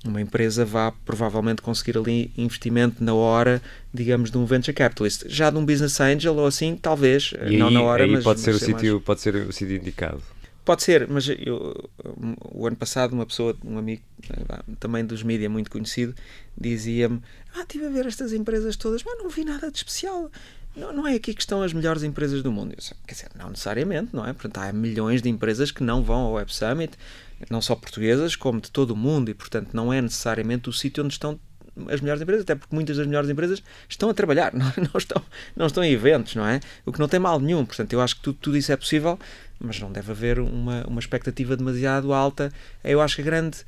uma 0.05 0.21
empresa 0.21 0.65
vá 0.65 0.93
provavelmente 1.05 1.63
conseguir 1.63 1.99
ali 1.99 2.31
investimento 2.37 3.03
na 3.03 3.15
hora, 3.15 3.61
digamos, 3.93 4.31
de 4.31 4.39
um 4.39 4.45
venture 4.45 4.73
capitalist. 4.73 5.25
Já 5.27 5.51
de 5.51 5.59
um 5.59 5.65
business 5.65 6.01
angel 6.01 6.37
ou 6.37 6.47
assim, 6.47 6.77
talvez, 6.77 7.33
e 7.49 7.57
não 7.57 7.69
aí, 7.69 7.75
na 7.75 7.83
hora, 7.83 8.07
mas 8.07 8.25
pode 8.25 8.41
ser 8.41 8.55
o 8.55 8.59
sítio, 8.59 8.95
mais... 8.95 9.05
pode 9.05 9.21
ser 9.21 9.35
o 9.35 9.53
sítio 9.53 9.77
indicado. 9.77 10.23
Pode 10.65 10.83
ser, 10.83 11.07
mas 11.09 11.29
eu, 11.29 11.89
o 12.53 12.67
ano 12.67 12.75
passado 12.75 13.13
uma 13.13 13.25
pessoa, 13.25 13.57
um 13.65 13.79
amigo 13.79 14.03
também 14.81 15.05
dos 15.05 15.23
mídias 15.23 15.51
muito 15.51 15.71
conhecido, 15.71 16.13
dizia-me: 16.59 17.23
Ah, 17.55 17.61
estive 17.61 17.87
a 17.87 17.89
ver 17.89 18.05
estas 18.05 18.33
empresas 18.33 18.75
todas, 18.75 19.05
mas 19.05 19.17
não 19.17 19.29
vi 19.29 19.45
nada 19.45 19.71
de 19.71 19.79
especial. 19.79 20.29
Não, 20.77 20.93
não 20.93 21.07
é 21.07 21.15
aqui 21.15 21.33
que 21.33 21.41
estão 21.41 21.63
as 21.63 21.73
melhores 21.73 22.03
empresas 22.03 22.43
do 22.43 22.53
mundo. 22.53 22.73
Eu, 22.73 22.97
quer 23.07 23.15
dizer, 23.15 23.31
não 23.35 23.49
necessariamente, 23.49 24.15
não 24.15 24.27
é? 24.27 24.33
Portanto, 24.35 24.59
há 24.59 24.73
milhões 24.73 25.23
de 25.23 25.29
empresas 25.31 25.71
que 25.71 25.83
não 25.83 26.03
vão 26.03 26.19
ao 26.19 26.33
Web 26.33 26.53
Summit, 26.55 26.99
não 27.49 27.63
só 27.63 27.75
portuguesas, 27.75 28.37
como 28.37 28.61
de 28.61 28.71
todo 28.71 28.91
o 28.91 28.97
mundo, 28.97 29.31
e 29.31 29.35
portanto 29.35 29.71
não 29.73 29.91
é 29.91 30.03
necessariamente 30.03 30.69
o 30.69 30.73
sítio 30.73 31.03
onde 31.03 31.15
estão 31.15 31.41
as 31.89 32.01
melhores 32.01 32.23
empresas, 32.23 32.43
até 32.43 32.55
porque 32.55 32.75
muitas 32.75 32.97
das 32.97 33.07
melhores 33.07 33.29
empresas 33.29 33.63
estão 33.89 34.09
a 34.09 34.15
trabalhar, 34.15 34.53
não, 34.55 34.73
não, 34.77 34.99
estão, 34.99 35.23
não 35.55 35.67
estão 35.67 35.83
em 35.83 35.93
eventos, 35.93 36.35
não 36.35 36.47
é? 36.47 36.61
O 36.85 36.93
que 36.93 37.01
não 37.01 37.09
tem 37.09 37.21
mal 37.21 37.41
nenhum. 37.41 37.65
Portanto, 37.65 37.93
eu 37.95 38.01
acho 38.01 38.17
que 38.17 38.23
tudo, 38.23 38.39
tudo 38.41 38.57
isso 38.57 38.71
é 38.71 38.77
possível, 38.77 39.19
mas 39.59 39.81
não 39.81 39.91
deve 39.91 40.11
haver 40.11 40.39
uma, 40.39 40.85
uma 40.87 41.01
expectativa 41.01 41.57
demasiado 41.57 42.13
alta. 42.13 42.53
Eu 42.85 43.01
acho 43.01 43.17
que 43.17 43.23
a 43.23 43.25
grande, 43.25 43.59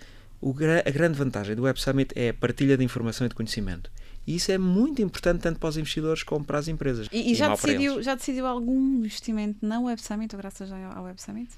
o, 0.41 0.55
a 0.85 0.91
grande 0.91 1.19
vantagem 1.19 1.55
do 1.55 1.62
Web 1.62 1.81
Summit 1.81 2.12
é 2.15 2.31
a 2.31 2.35
partilha 2.35 2.77
de 2.77 2.85
informação 2.85 3.27
e 3.27 3.29
de 3.29 3.35
conhecimento. 3.35 3.91
E 4.29 4.37
isso 4.37 4.53
é 4.53 4.59
muito 4.59 5.01
importante 5.01 5.41
tanto 5.41 5.59
para 5.59 5.71
os 5.71 5.79
investidores 5.79 6.23
como 6.23 6.45
para 6.45 6.59
as 6.59 6.69
empresas. 6.69 7.09
E, 7.11 7.17
e, 7.17 7.33
e 7.33 7.35
já, 7.35 7.49
decidiu, 7.49 8.03
já 8.03 8.15
decidiu 8.15 8.47
algum 8.47 8.99
investimento 8.99 9.65
na 9.65 9.81
Web 9.81 10.03
Summit 10.03 10.37
ou 10.37 10.39
graças 10.39 10.71
ao 10.71 11.05
Web 11.05 11.19
Summit? 11.23 11.49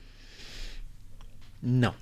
Não. 1.60 1.92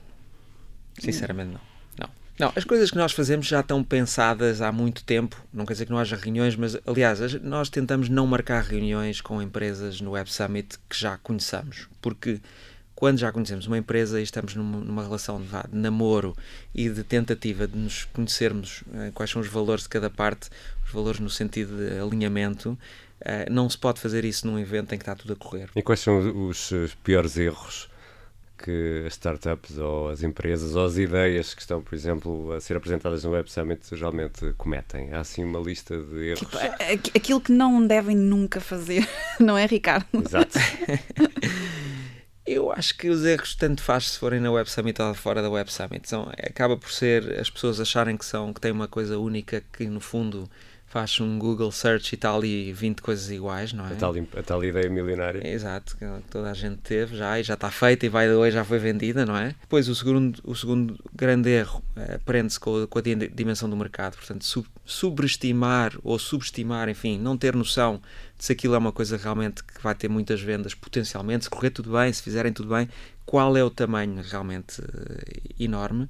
Sinceramente, 0.99 1.53
não. 1.53 1.61
Não. 1.99 2.11
Não, 2.39 2.53
as 2.55 2.65
coisas 2.65 2.91
que 2.91 2.99
nós 2.99 3.13
fazemos 3.13 3.47
já 3.47 3.61
estão 3.61 3.83
pensadas 3.83 4.61
há 4.61 4.71
muito 4.71 5.05
tempo. 5.05 5.43
Não 5.51 5.65
quer 5.65 5.73
dizer 5.73 5.87
que 5.87 5.91
não 5.91 5.99
haja 5.99 6.17
reuniões, 6.17 6.55
mas, 6.55 6.77
aliás, 6.87 7.19
nós 7.41 7.71
tentamos 7.71 8.11
não 8.11 8.27
marcar 8.27 8.63
reuniões 8.63 9.23
com 9.23 9.41
empresas 9.41 10.03
no 10.03 10.11
Web 10.11 10.31
Summit 10.31 10.79
que 10.87 11.01
já 11.01 11.17
conheçamos. 11.17 11.89
Porque 12.03 12.43
quando 12.99 13.17
já 13.17 13.31
conhecemos 13.31 13.65
uma 13.69 13.79
empresa 13.79 14.19
e 14.19 14.25
estamos 14.25 14.57
numa, 14.57 14.79
numa 14.79 15.05
relação 15.05 15.41
de, 15.41 15.47
de, 15.47 15.79
namoro 15.79 16.37
e 16.75 16.89
de 16.89 17.05
tentativa 17.05 17.65
de 17.65 17.79
nos 17.79 18.07
conhecermos 18.07 18.83
eh, 18.93 19.13
quais 19.15 19.31
são 19.31 19.41
os 19.41 19.47
valores 19.47 19.85
de 19.85 19.89
cada 19.89 20.11
parte, 20.11 20.51
os 20.85 20.91
valores 20.91 21.21
no 21.21 21.31
sentido 21.31 21.77
de 21.77 21.97
alinhamento, 22.01 22.77
eh, 23.21 23.49
não 23.49 23.71
se 23.71 23.79
pode 23.79 24.01
fazer 24.01 24.25
isso 24.25 24.49
num 24.49 24.59
evento 24.59 24.97
em 24.97 24.99
que 24.99 25.03
está 25.03 25.15
tudo 25.15 25.35
a 25.35 25.37
correr. 25.37 25.71
E 25.77 25.81
quais 25.81 26.01
são 26.01 26.49
os, 26.49 26.73
os 26.73 26.95
piores 26.97 27.37
erros 27.37 27.89
que 28.65 29.05
as 29.07 29.13
startups 29.13 29.79
ou 29.79 30.09
as 30.09 30.25
empresas 30.25 30.75
ou 30.75 30.85
as 30.85 30.97
ideias 30.97 31.55
que 31.55 31.61
estão, 31.61 31.81
por 31.81 31.95
exemplo, 31.95 32.51
a 32.51 32.61
ser 32.61 32.77
apresentadas 32.77 33.23
no 33.23 33.31
Web 33.31 33.49
Summit 33.49 33.95
geralmente 33.95 34.53
cometem? 34.59 35.15
Há 35.15 35.21
assim 35.21 35.45
uma 35.45 35.61
lista 35.61 35.97
de 35.97 36.31
erros? 36.31 36.41
Tipo, 36.41 36.59
aquilo 37.17 37.41
que 37.41 37.53
não 37.53 37.87
devem 37.87 38.17
nunca 38.17 38.61
fazer, 38.61 39.09
não 39.39 39.57
é, 39.57 39.67
Ricardo? 39.67 40.05
Exato. 40.15 40.59
Eu 42.51 42.73
acho 42.73 42.97
que 42.97 43.11
os 43.11 43.27
erros 43.27 43.55
tanto 43.55 43.83
faz 43.83 44.13
se 44.13 44.19
forem 44.19 44.41
na 44.41 44.51
Web 44.51 44.71
Summit 44.71 45.03
ou 45.03 45.13
fora 45.13 45.43
da 45.43 45.51
Web 45.51 45.71
Summit. 45.71 46.09
São, 46.09 46.33
acaba 46.39 46.79
por 46.79 46.91
ser 46.91 47.39
as 47.39 47.51
pessoas 47.51 47.79
acharem 47.79 48.17
que 48.17 48.25
são 48.25 48.55
que 48.55 48.61
têm 48.61 48.73
uma 48.73 48.89
coisa 48.89 49.19
única 49.19 49.63
que 49.71 49.87
no 49.87 50.01
fundo 50.01 50.49
faz 50.89 51.21
um 51.21 51.39
Google 51.39 51.71
search 51.71 52.15
e 52.15 52.17
está 52.17 52.35
ali 52.35 52.73
20 52.73 53.03
coisas 53.03 53.31
iguais, 53.31 53.75
não 53.75 53.87
é? 53.87 53.93
A 53.93 53.97
tal, 53.97 54.15
a 54.37 54.43
tal 54.43 54.65
ideia 54.65 54.89
milionária. 54.89 55.47
Exato, 55.47 55.97
que 55.97 56.05
toda 56.31 56.51
a 56.51 56.55
gente 56.55 56.79
teve 56.79 57.15
já 57.15 57.39
e 57.39 57.43
já 57.43 57.55
está 57.55 57.71
feita 57.71 58.07
e 58.07 58.09
vai 58.09 58.27
de 58.27 58.33
hoje 58.33 58.55
já 58.55 58.65
foi 58.65 58.79
vendida, 58.79 59.27
não 59.27 59.37
é? 59.37 59.55
Depois 59.61 59.87
o 59.89 59.95
segundo, 59.95 60.41
o 60.45 60.55
segundo 60.55 60.99
grande 61.15 61.51
erro 61.51 61.83
é, 61.95 62.19
prende-se 62.19 62.59
com, 62.59 62.87
com, 62.87 62.99
a 62.99 63.03
dimensão 63.03 63.69
do 63.69 63.77
mercado, 63.77 64.17
portanto 64.17 64.45
sub, 64.45 64.67
subestimar 64.85 65.93
ou 66.03 66.19
subestimar, 66.19 66.89
enfim, 66.89 67.19
não 67.19 67.37
ter 67.37 67.55
noção 67.55 68.01
de 68.39 68.47
se 68.47 68.53
aquilo 68.53 68.75
é 68.75 68.79
uma 68.79 68.93
coisa 68.93 69.19
realmente 69.19 69.63
que 69.63 69.83
vai 69.83 69.95
ter 69.95 70.09
muitas 70.09 70.41
vendas 70.41 70.75
potencialmente, 70.75 71.45
se 71.45 71.51
correr 71.51 71.71
tudo 71.71 71.93
bem, 71.93 72.11
se 72.11 72.23
fizerem 72.23 72.53
tudo 72.53 72.71
bem, 72.71 72.89
qual 73.27 73.55
é 73.59 73.63
o 73.63 73.69
tamanho 73.69 74.23
realmente 74.23 74.81
uh, 74.81 74.85
enorme. 75.61 76.09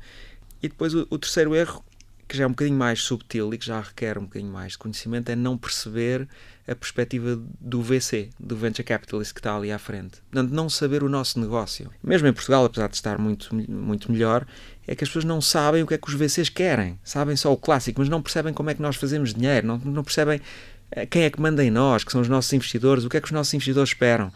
E 0.62 0.68
depois 0.68 0.94
o, 0.94 1.06
o 1.10 1.18
terceiro 1.18 1.54
erro 1.54 1.84
que 2.28 2.36
já 2.36 2.44
é 2.44 2.46
um 2.46 2.50
bocadinho 2.50 2.76
mais 2.76 3.00
subtil 3.00 3.52
e 3.54 3.58
que 3.58 3.64
já 3.66 3.80
requer 3.80 4.18
um 4.18 4.24
bocadinho 4.24 4.52
mais 4.52 4.72
de 4.72 4.78
conhecimento, 4.78 5.30
é 5.30 5.36
não 5.36 5.56
perceber 5.56 6.28
a 6.68 6.74
perspectiva 6.74 7.40
do 7.58 7.82
VC, 7.82 8.28
do 8.38 8.54
Venture 8.54 8.84
Capitalist 8.84 9.32
que 9.32 9.40
está 9.40 9.56
ali 9.56 9.72
à 9.72 9.78
frente. 9.78 10.20
Portanto, 10.30 10.52
não 10.52 10.68
saber 10.68 11.02
o 11.02 11.08
nosso 11.08 11.40
negócio. 11.40 11.90
Mesmo 12.04 12.28
em 12.28 12.32
Portugal, 12.32 12.66
apesar 12.66 12.88
de 12.88 12.96
estar 12.96 13.18
muito, 13.18 13.54
muito 13.54 14.12
melhor, 14.12 14.46
é 14.86 14.94
que 14.94 15.02
as 15.02 15.08
pessoas 15.08 15.24
não 15.24 15.40
sabem 15.40 15.82
o 15.82 15.86
que 15.86 15.94
é 15.94 15.98
que 15.98 16.08
os 16.08 16.14
VCs 16.14 16.50
querem. 16.50 17.00
Sabem 17.02 17.34
só 17.36 17.50
o 17.50 17.56
clássico, 17.56 18.00
mas 18.00 18.10
não 18.10 18.20
percebem 18.20 18.52
como 18.52 18.68
é 18.68 18.74
que 18.74 18.82
nós 18.82 18.96
fazemos 18.96 19.32
dinheiro, 19.32 19.66
não, 19.66 19.78
não 19.78 20.04
percebem 20.04 20.42
eh, 20.90 21.06
quem 21.06 21.22
é 21.22 21.30
que 21.30 21.40
manda 21.40 21.64
em 21.64 21.70
nós, 21.70 22.04
que 22.04 22.12
são 22.12 22.20
os 22.20 22.28
nossos 22.28 22.52
investidores, 22.52 23.04
o 23.04 23.08
que 23.08 23.16
é 23.16 23.20
que 23.20 23.26
os 23.26 23.32
nossos 23.32 23.54
investidores 23.54 23.90
esperam. 23.90 24.30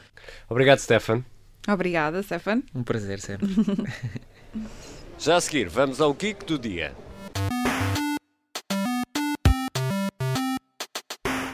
Obrigado, 0.49 0.79
Stefan. 0.79 1.23
Obrigada, 1.69 2.23
Stefan. 2.23 2.63
Um 2.75 2.83
prazer 2.83 3.21
sempre. 3.21 3.49
Já 5.19 5.37
a 5.37 5.41
seguir, 5.41 5.69
vamos 5.69 6.01
ao 6.01 6.13
Geek 6.15 6.45
do 6.47 6.59
Dia. 6.59 6.93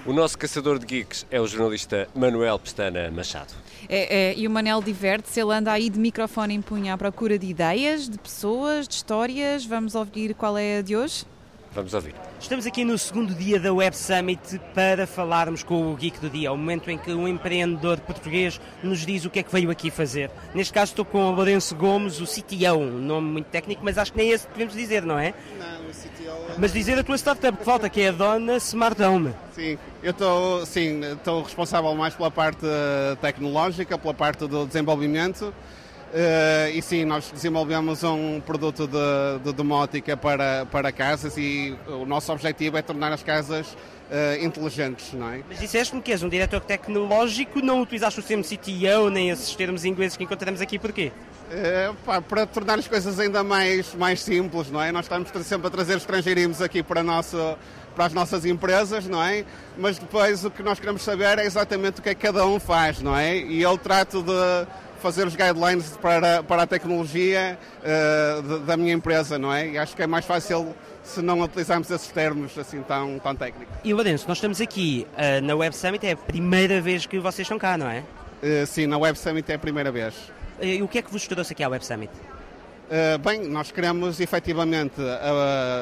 O 0.09 0.13
nosso 0.15 0.39
caçador 0.39 0.79
de 0.79 0.87
geeks 0.87 1.27
é 1.31 1.39
o 1.39 1.47
jornalista 1.47 2.09
Manuel 2.15 2.59
Pestana 2.59 3.11
Machado. 3.11 3.53
É, 3.91 4.31
é, 4.31 4.35
e 4.39 4.49
o 4.49 4.51
Manel 4.51 4.81
diverte-se, 4.81 5.39
ele 5.39 5.53
anda 5.53 5.71
aí 5.71 5.91
de 5.91 5.99
microfone 5.99 6.55
em 6.55 6.63
punho 6.63 6.91
à 6.91 6.97
procura 6.97 7.39
de 7.39 7.47
ideias, 7.47 8.09
de 8.09 8.17
pessoas, 8.17 8.89
de 8.89 8.95
histórias. 8.95 9.67
Vamos 9.67 9.95
ouvir 9.95 10.33
qual 10.33 10.57
é 10.57 10.79
a 10.79 10.81
de 10.81 10.97
hoje? 10.97 11.27
Vamos 11.73 11.93
ouvir. 11.93 12.15
Estamos 12.41 12.67
aqui 12.67 12.87
no 12.87 12.97
segundo 12.97 13.35
dia 13.35 13.61
da 13.61 13.71
Web 13.71 13.95
Summit 13.95 14.59
para 14.75 15.07
falarmos 15.07 15.63
com 15.63 15.93
o 15.93 15.95
Geek 15.95 16.19
do 16.21 16.31
Dia, 16.31 16.53
o 16.53 16.57
momento 16.57 16.91
em 16.91 16.97
que 16.97 17.13
um 17.13 17.29
empreendedor 17.29 18.01
português 18.01 18.59
nos 18.83 19.05
diz 19.05 19.27
o 19.27 19.31
que 19.31 19.41
é 19.41 19.43
que 19.43 19.53
veio 19.53 19.71
aqui 19.71 19.91
fazer. 19.91 20.31
Neste 20.55 20.73
caso 20.73 20.93
estou 20.93 21.05
com 21.05 21.19
o 21.19 21.33
Lourenço 21.33 21.77
Gomes, 21.77 22.19
o 22.19 22.25
CTO, 22.25 22.79
um 22.79 22.99
nome 22.99 23.31
muito 23.31 23.47
técnico, 23.49 23.83
mas 23.85 23.99
acho 23.99 24.11
que 24.13 24.17
nem 24.17 24.31
esse 24.31 24.49
devemos 24.49 24.73
dizer, 24.73 25.03
não 25.03 25.19
é? 25.19 25.35
Não, 25.59 25.83
o 25.83 25.91
CTO... 25.91 26.08
É... 26.08 26.08
Mas 26.59 26.73
dizer 26.73 26.99
a 26.99 27.05
tua 27.05 27.17
startup 27.17 27.57
que 27.57 27.65
falta, 27.65 27.89
que 27.89 28.01
é 28.01 28.09
a 28.09 28.13
Dona 28.13 28.57
Smart 28.57 29.01
Home. 29.03 29.33
Sim, 29.53 29.79
eu 30.03 30.11
estou 30.11 30.67
sim, 30.67 31.01
estou 31.05 31.43
responsável 31.43 31.95
mais 31.95 32.15
pela 32.15 32.31
parte 32.31 32.67
tecnológica, 33.21 33.97
pela 33.97 34.15
parte 34.15 34.47
do 34.47 34.67
desenvolvimento 34.67 35.53
Uh, 36.09 36.73
e 36.73 36.81
sim, 36.81 37.05
nós 37.05 37.31
desenvolvemos 37.31 38.03
um 38.03 38.41
produto 38.41 38.87
de, 38.87 39.45
de 39.45 39.53
domótica 39.53 40.17
para, 40.17 40.65
para 40.65 40.91
casas 40.91 41.37
e 41.37 41.77
o 41.87 42.07
nosso 42.07 42.33
objetivo 42.33 42.79
é 42.79 42.83
tornar 42.83 43.13
as 43.13 43.23
casas 43.23 43.67
uh, 43.73 44.43
inteligentes, 44.43 45.13
não 45.13 45.29
é? 45.31 45.43
Mas 45.47 45.59
disseste-me 45.59 46.01
que 46.01 46.11
és 46.11 46.23
um 46.23 46.29
diretor 46.31 46.61
tecnológico, 46.61 47.61
não 47.61 47.83
utilizaste 47.83 48.21
o 48.21 48.23
termo 48.23 48.43
CTO 48.43 49.11
nem 49.11 49.29
esses 49.29 49.55
termos 49.55 49.85
ingleses 49.85 50.17
que 50.17 50.25
encontramos 50.25 50.63
aqui, 50.63 50.79
porquê? 50.79 51.13
Pá, 52.05 52.21
para 52.21 52.47
tornar 52.47 52.79
as 52.79 52.87
coisas 52.87 53.19
ainda 53.19 53.43
mais, 53.43 53.95
mais 53.95 54.21
simples, 54.21 54.71
não 54.71 54.83
é? 54.83 54.93
Nós 54.93 55.07
estamos 55.07 55.31
sempre 55.45 55.67
a 55.67 55.71
trazer 55.71 55.97
estrangeiros 55.97 56.61
aqui 56.61 56.83
para, 56.83 57.03
nosso, 57.03 57.57
para 57.95 58.05
as 58.07 58.13
nossas 58.13 58.45
empresas, 58.45 59.07
não 59.07 59.23
é? 59.23 59.45
Mas 59.77 59.99
depois 59.99 60.45
o 60.45 60.51
que 60.51 60.63
nós 60.63 60.79
queremos 60.79 61.03
saber 61.03 61.39
é 61.39 61.45
exatamente 61.45 62.01
o 62.01 62.03
que 62.03 62.11
é 62.11 62.15
que 62.15 62.21
cada 62.21 62.47
um 62.47 62.61
faz, 62.61 63.01
não 63.01 63.17
é? 63.17 63.37
E 63.39 63.63
eu 63.63 63.79
trato 63.79 64.23
de 64.23 64.67
fazer 64.99 65.27
os 65.27 65.35
guidelines 65.35 65.97
para, 65.97 66.43
para 66.43 66.63
a 66.63 66.67
tecnologia 66.67 67.59
uh, 67.81 68.59
da 68.61 68.77
minha 68.77 68.93
empresa, 68.93 69.39
não 69.39 69.53
é? 69.53 69.69
E 69.69 69.79
acho 69.79 69.97
que 69.97 70.03
é 70.03 70.07
mais 70.07 70.25
fácil 70.25 70.75
se 71.03 71.23
não 71.23 71.41
utilizarmos 71.41 71.91
esses 71.91 72.09
termos 72.09 72.57
assim 72.59 72.83
tão, 72.83 73.19
tão 73.19 73.35
técnicos. 73.35 73.75
E 73.83 73.95
Lourenço, 73.95 74.27
nós 74.29 74.39
estamos 74.39 74.61
aqui 74.61 75.07
uh, 75.15 75.45
na 75.45 75.55
Web 75.55 75.75
Summit, 75.75 76.07
é 76.07 76.13
a 76.13 76.17
primeira 76.17 76.81
vez 76.81 77.07
que 77.07 77.19
vocês 77.19 77.47
estão 77.47 77.59
cá, 77.59 77.79
não 77.79 77.89
é? 77.89 78.03
Uh, 78.43 78.67
sim, 78.67 78.87
na 78.87 78.99
Web 78.99 79.19
Summit 79.19 79.51
é 79.51 79.55
a 79.55 79.59
primeira 79.59 79.91
vez. 79.91 80.15
E 80.61 80.83
o 80.83 80.89
que 80.89 80.99
é 80.99 81.03
que 81.03 81.11
vos 81.11 81.27
trouxe 81.27 81.53
aqui 81.53 81.63
à 81.63 81.69
Web 81.69 81.85
Summit? 81.85 82.13
bem, 83.23 83.47
nós 83.47 83.71
queremos 83.71 84.19
efetivamente 84.19 84.97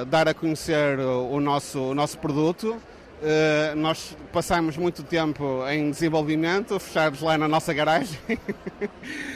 dar 0.09 0.29
a 0.29 0.35
conhecer 0.35 0.99
o, 0.99 1.39
nosso, 1.39 1.79
o 1.79 1.95
nosso 1.95 2.19
produto, 2.19 2.77
nós 3.77 4.17
passamos 4.33 4.77
muito 4.77 5.05
tempo 5.05 5.65
em 5.71 5.89
desenvolvimento, 5.89 6.81
fechados 6.81 7.21
lá 7.21 7.39
na 7.39 7.47
nossa 7.47 7.73
garagem, 7.73 8.19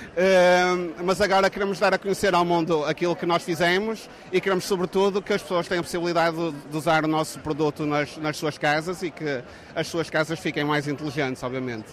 mas 1.05 1.20
agora 1.20 1.49
queremos 1.49 1.79
dar 1.79 1.94
a 1.94 1.99
conhecer 1.99 2.35
ao 2.35 2.44
mundo 2.44 2.85
aquilo 2.85 3.14
que 3.14 3.27
nós 3.27 3.42
fizemos 3.42 4.09
e 4.33 4.40
queremos, 4.40 4.64
sobretudo, 4.64 5.23
que 5.23 5.33
as 5.33 5.42
pessoas 5.42 5.68
tenham 5.68 5.81
a 5.81 5.85
possibilidade 5.85 6.37
de, 6.70 6.77
usar 6.77 7.05
o 7.05 7.09
nosso 7.09 7.38
produto 7.40 7.87
nas, 7.87 8.16
nas 8.16 8.37
suas 8.37 8.59
casas 8.59 9.03
e 9.03 9.11
que 9.11 9.42
as 9.75 9.87
suas 9.87 10.11
casas 10.11 10.38
fiquem 10.38 10.64
mais 10.64 10.88
inteligentes, 10.88 11.42
obviamente 11.42 11.87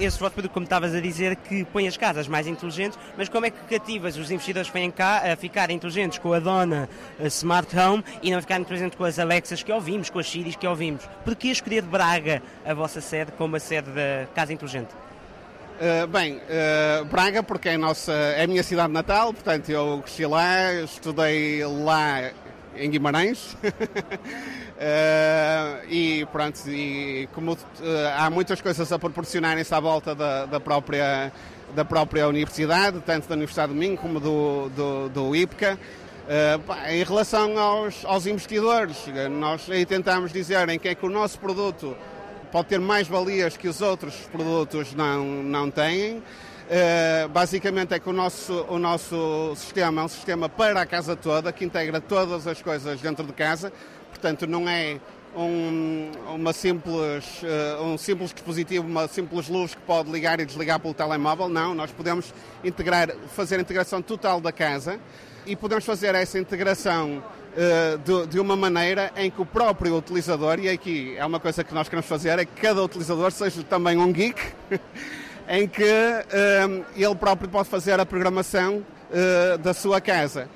esse 0.00 0.18
vosso 0.18 0.32
produto, 0.32 0.52
como 0.52 0.64
estavas 0.64 0.94
a 0.94 1.00
dizer, 1.00 1.36
que 1.36 1.64
põe 1.64 1.86
as 1.86 1.96
casas 1.96 2.26
mais 2.26 2.46
inteligentes, 2.46 2.98
mas 3.16 3.28
como 3.28 3.46
é 3.46 3.50
que 3.50 3.58
cativas 3.78 4.16
os 4.16 4.30
investidores 4.30 4.68
que 4.68 4.74
vêm 4.74 4.90
cá 4.90 5.32
a 5.32 5.36
ficar 5.36 5.70
inteligentes 5.70 6.18
com 6.18 6.32
a 6.32 6.38
dona 6.38 6.88
Smart 7.24 7.76
Home 7.76 8.04
e 8.22 8.30
não 8.30 8.40
ficar 8.40 8.58
inteligentes 8.60 8.96
com 8.96 9.04
as 9.04 9.18
Alexas 9.18 9.62
que 9.62 9.72
ouvimos, 9.72 10.08
com 10.08 10.18
as 10.18 10.28
Siris 10.28 10.56
que 10.56 10.66
ouvimos? 10.66 11.04
Porquê 11.24 11.48
escolher 11.48 11.82
Braga, 11.82 12.42
a 12.64 12.72
vossa 12.72 13.00
sede, 13.00 13.32
como 13.32 13.56
a 13.56 13.60
sede 13.60 13.90
da 13.90 14.26
Casa 14.34 14.52
Inteligente? 14.52 15.07
Uh, 15.78 16.08
bem, 16.08 16.38
uh, 16.38 17.04
Braga 17.04 17.40
porque 17.40 17.68
é 17.68 17.74
a, 17.76 17.78
nossa, 17.78 18.12
é 18.12 18.42
a 18.42 18.46
minha 18.48 18.64
cidade 18.64 18.92
natal, 18.92 19.32
portanto 19.32 19.68
eu 19.68 20.00
cresci 20.02 20.26
lá, 20.26 20.74
estudei 20.74 21.64
lá 21.64 22.32
em 22.74 22.90
Guimarães. 22.90 23.52
Uh, 23.52 23.68
e 25.88 26.26
pronto, 26.32 26.68
e 26.68 27.28
como 27.32 27.56
há 28.16 28.28
muitas 28.28 28.60
coisas 28.60 28.90
a 28.90 28.98
proporcionarem-se 28.98 29.72
à 29.72 29.78
volta 29.78 30.16
da, 30.16 30.46
da, 30.46 30.58
própria, 30.58 31.32
da 31.76 31.84
própria 31.84 32.26
universidade, 32.26 33.00
tanto 33.06 33.28
da 33.28 33.36
Universidade 33.36 33.72
de 33.72 33.78
Minho 33.78 33.96
como 33.96 34.18
do, 34.18 34.68
do, 34.70 35.08
do 35.10 35.36
IPCA, 35.36 35.78
em 36.88 37.04
relação 37.04 37.56
aos, 37.56 38.04
aos 38.04 38.26
investidores, 38.26 38.96
nós 39.30 39.70
aí 39.70 39.86
tentamos 39.86 40.32
dizer 40.32 40.68
em 40.70 40.78
que 40.78 40.88
é 40.88 40.94
que 40.96 41.06
o 41.06 41.08
nosso 41.08 41.38
produto 41.38 41.96
pode 42.50 42.68
ter 42.68 42.80
mais 42.80 43.06
valias 43.06 43.56
que 43.56 43.68
os 43.68 43.80
outros 43.80 44.14
produtos 44.32 44.94
não, 44.94 45.24
não 45.24 45.70
têm. 45.70 46.18
Uh, 46.18 47.28
basicamente 47.30 47.94
é 47.94 47.98
que 47.98 48.08
o 48.08 48.12
nosso, 48.12 48.66
o 48.68 48.78
nosso 48.78 49.54
sistema 49.56 50.02
é 50.02 50.04
um 50.04 50.08
sistema 50.08 50.50
para 50.50 50.82
a 50.82 50.86
casa 50.86 51.16
toda, 51.16 51.50
que 51.50 51.64
integra 51.64 51.98
todas 51.98 52.46
as 52.46 52.60
coisas 52.60 53.00
dentro 53.00 53.24
de 53.24 53.32
casa, 53.32 53.72
portanto 54.10 54.46
não 54.46 54.68
é 54.68 55.00
um, 55.34 56.10
uma 56.34 56.52
simples, 56.52 57.24
uh, 57.42 57.82
um 57.84 57.96
simples 57.96 58.34
dispositivo, 58.34 58.86
uma 58.86 59.08
simples 59.08 59.48
luz 59.48 59.74
que 59.74 59.80
pode 59.80 60.10
ligar 60.10 60.40
e 60.40 60.44
desligar 60.44 60.78
pelo 60.78 60.92
telemóvel, 60.92 61.48
não, 61.48 61.74
nós 61.74 61.90
podemos 61.90 62.34
integrar, 62.62 63.14
fazer 63.34 63.56
a 63.56 63.60
integração 63.62 64.02
total 64.02 64.38
da 64.38 64.52
casa 64.52 65.00
e 65.46 65.56
podemos 65.56 65.86
fazer 65.86 66.14
essa 66.14 66.38
integração 66.38 67.24
de, 68.04 68.26
de, 68.26 68.40
uma 68.40 68.54
maneira 68.54 69.10
em 69.16 69.30
que 69.30 69.40
o 69.42 69.46
próprio 69.46 69.96
utilizador, 69.96 70.60
e 70.60 70.68
aqui 70.68 71.16
é 71.16 71.26
uma 71.26 71.40
coisa 71.40 71.64
que 71.64 71.74
nós 71.74 71.88
queremos 71.88 72.06
fazer, 72.06 72.38
é 72.38 72.44
que 72.44 72.60
cada 72.60 72.82
utilizador 72.82 73.30
seja 73.32 73.62
também 73.64 73.96
um 73.96 74.12
geek 74.12 74.40
em 75.48 75.66
que 75.66 75.82
um, 75.82 76.84
ele 76.94 77.14
próprio 77.14 77.48
pode 77.48 77.68
fazer 77.68 77.98
a 77.98 78.06
programação 78.06 78.84
uh, 79.10 79.58
da 79.58 79.74
sua 79.74 80.00
casa. 80.00 80.48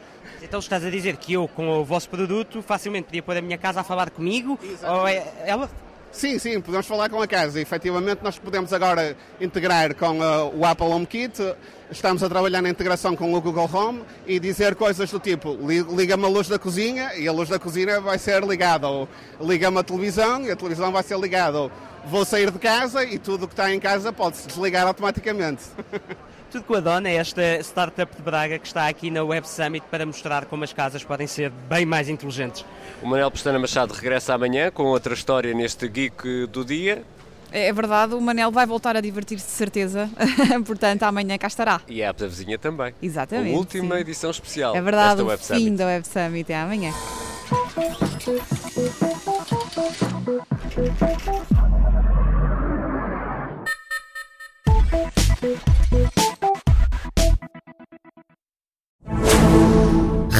Então 0.42 0.60
estás 0.60 0.84
a 0.84 0.90
dizer 0.90 1.16
que 1.16 1.32
eu, 1.32 1.48
com 1.48 1.68
o 1.68 1.84
vosso 1.84 2.08
produto, 2.08 2.62
facilmente 2.62 3.06
podia 3.06 3.22
pôr 3.22 3.36
a 3.36 3.40
minha 3.40 3.58
casa 3.58 3.80
a 3.80 3.84
falar 3.84 4.10
comigo? 4.10 4.58
Exatamente. 4.62 5.00
Ou 5.00 5.08
é 5.08 5.32
ela? 5.46 5.70
Sim, 6.12 6.38
sim, 6.38 6.60
podemos 6.60 6.86
falar 6.86 7.08
com 7.08 7.22
a 7.22 7.26
casa. 7.26 7.58
Efetivamente, 7.58 8.22
nós 8.22 8.38
podemos 8.38 8.70
agora 8.70 9.16
integrar 9.40 9.94
com 9.94 10.20
uh, 10.20 10.54
o 10.54 10.66
Apple 10.66 10.86
HomeKit. 10.86 11.54
Estamos 11.90 12.22
a 12.22 12.28
trabalhar 12.28 12.60
na 12.60 12.68
integração 12.68 13.16
com 13.16 13.32
o 13.32 13.40
Google 13.40 13.68
Home 13.72 14.02
e 14.26 14.38
dizer 14.38 14.74
coisas 14.74 15.10
do 15.10 15.18
tipo: 15.18 15.56
liga-me 15.96 16.24
a 16.26 16.28
luz 16.28 16.48
da 16.48 16.58
cozinha 16.58 17.14
e 17.16 17.26
a 17.26 17.32
luz 17.32 17.48
da 17.48 17.58
cozinha 17.58 17.98
vai 17.98 18.18
ser 18.18 18.44
ligada, 18.44 18.86
ou 18.86 19.08
liga-me 19.40 19.78
a 19.78 19.82
televisão 19.82 20.42
e 20.42 20.50
a 20.50 20.56
televisão 20.56 20.92
vai 20.92 21.02
ser 21.02 21.18
ligada, 21.18 21.58
ou 21.58 21.72
vou 22.04 22.26
sair 22.26 22.50
de 22.50 22.58
casa 22.58 23.02
e 23.04 23.18
tudo 23.18 23.44
o 23.44 23.48
que 23.48 23.54
está 23.54 23.72
em 23.72 23.80
casa 23.80 24.12
pode-se 24.12 24.46
desligar 24.46 24.86
automaticamente. 24.86 25.64
Tudo 26.52 26.64
com 26.64 26.74
a 26.74 26.80
Dona 26.80 27.08
é 27.08 27.14
esta 27.14 27.58
startup 27.60 28.14
de 28.14 28.20
Braga 28.20 28.58
que 28.58 28.66
está 28.66 28.86
aqui 28.86 29.10
na 29.10 29.24
Web 29.24 29.48
Summit 29.48 29.86
para 29.90 30.04
mostrar 30.04 30.44
como 30.44 30.62
as 30.62 30.70
casas 30.70 31.02
podem 31.02 31.26
ser 31.26 31.48
bem 31.48 31.86
mais 31.86 32.10
inteligentes. 32.10 32.62
O 33.02 33.06
Manuel 33.06 33.30
Pestana 33.30 33.58
Machado 33.58 33.94
regressa 33.94 34.34
amanhã 34.34 34.70
com 34.70 34.82
outra 34.82 35.14
história 35.14 35.54
neste 35.54 35.88
Geek 35.88 36.46
do 36.48 36.62
dia. 36.62 37.04
É, 37.50 37.68
é 37.68 37.72
verdade, 37.72 38.14
o 38.14 38.20
Manel 38.20 38.50
vai 38.50 38.66
voltar 38.66 38.94
a 38.98 39.00
divertir-se 39.00 39.46
de 39.46 39.52
certeza, 39.52 40.10
portanto 40.66 41.04
amanhã 41.04 41.38
cá 41.38 41.46
estará. 41.46 41.80
E 41.88 42.02
a 42.02 42.10
app 42.10 42.20
da 42.20 42.28
vizinha 42.28 42.58
também. 42.58 42.92
Exatamente. 43.00 43.54
A 43.54 43.58
última 43.58 43.94
sim. 43.94 44.00
edição 44.02 44.30
especial. 44.30 44.76
É 44.76 44.82
verdade, 44.82 45.22
o 45.22 45.28
Web 45.28 45.42
fim 45.42 45.54
Summit. 45.54 45.76
da 45.76 45.86
Web 45.86 46.06
Summit 46.06 46.52
é 46.52 46.56
amanhã. 46.60 46.92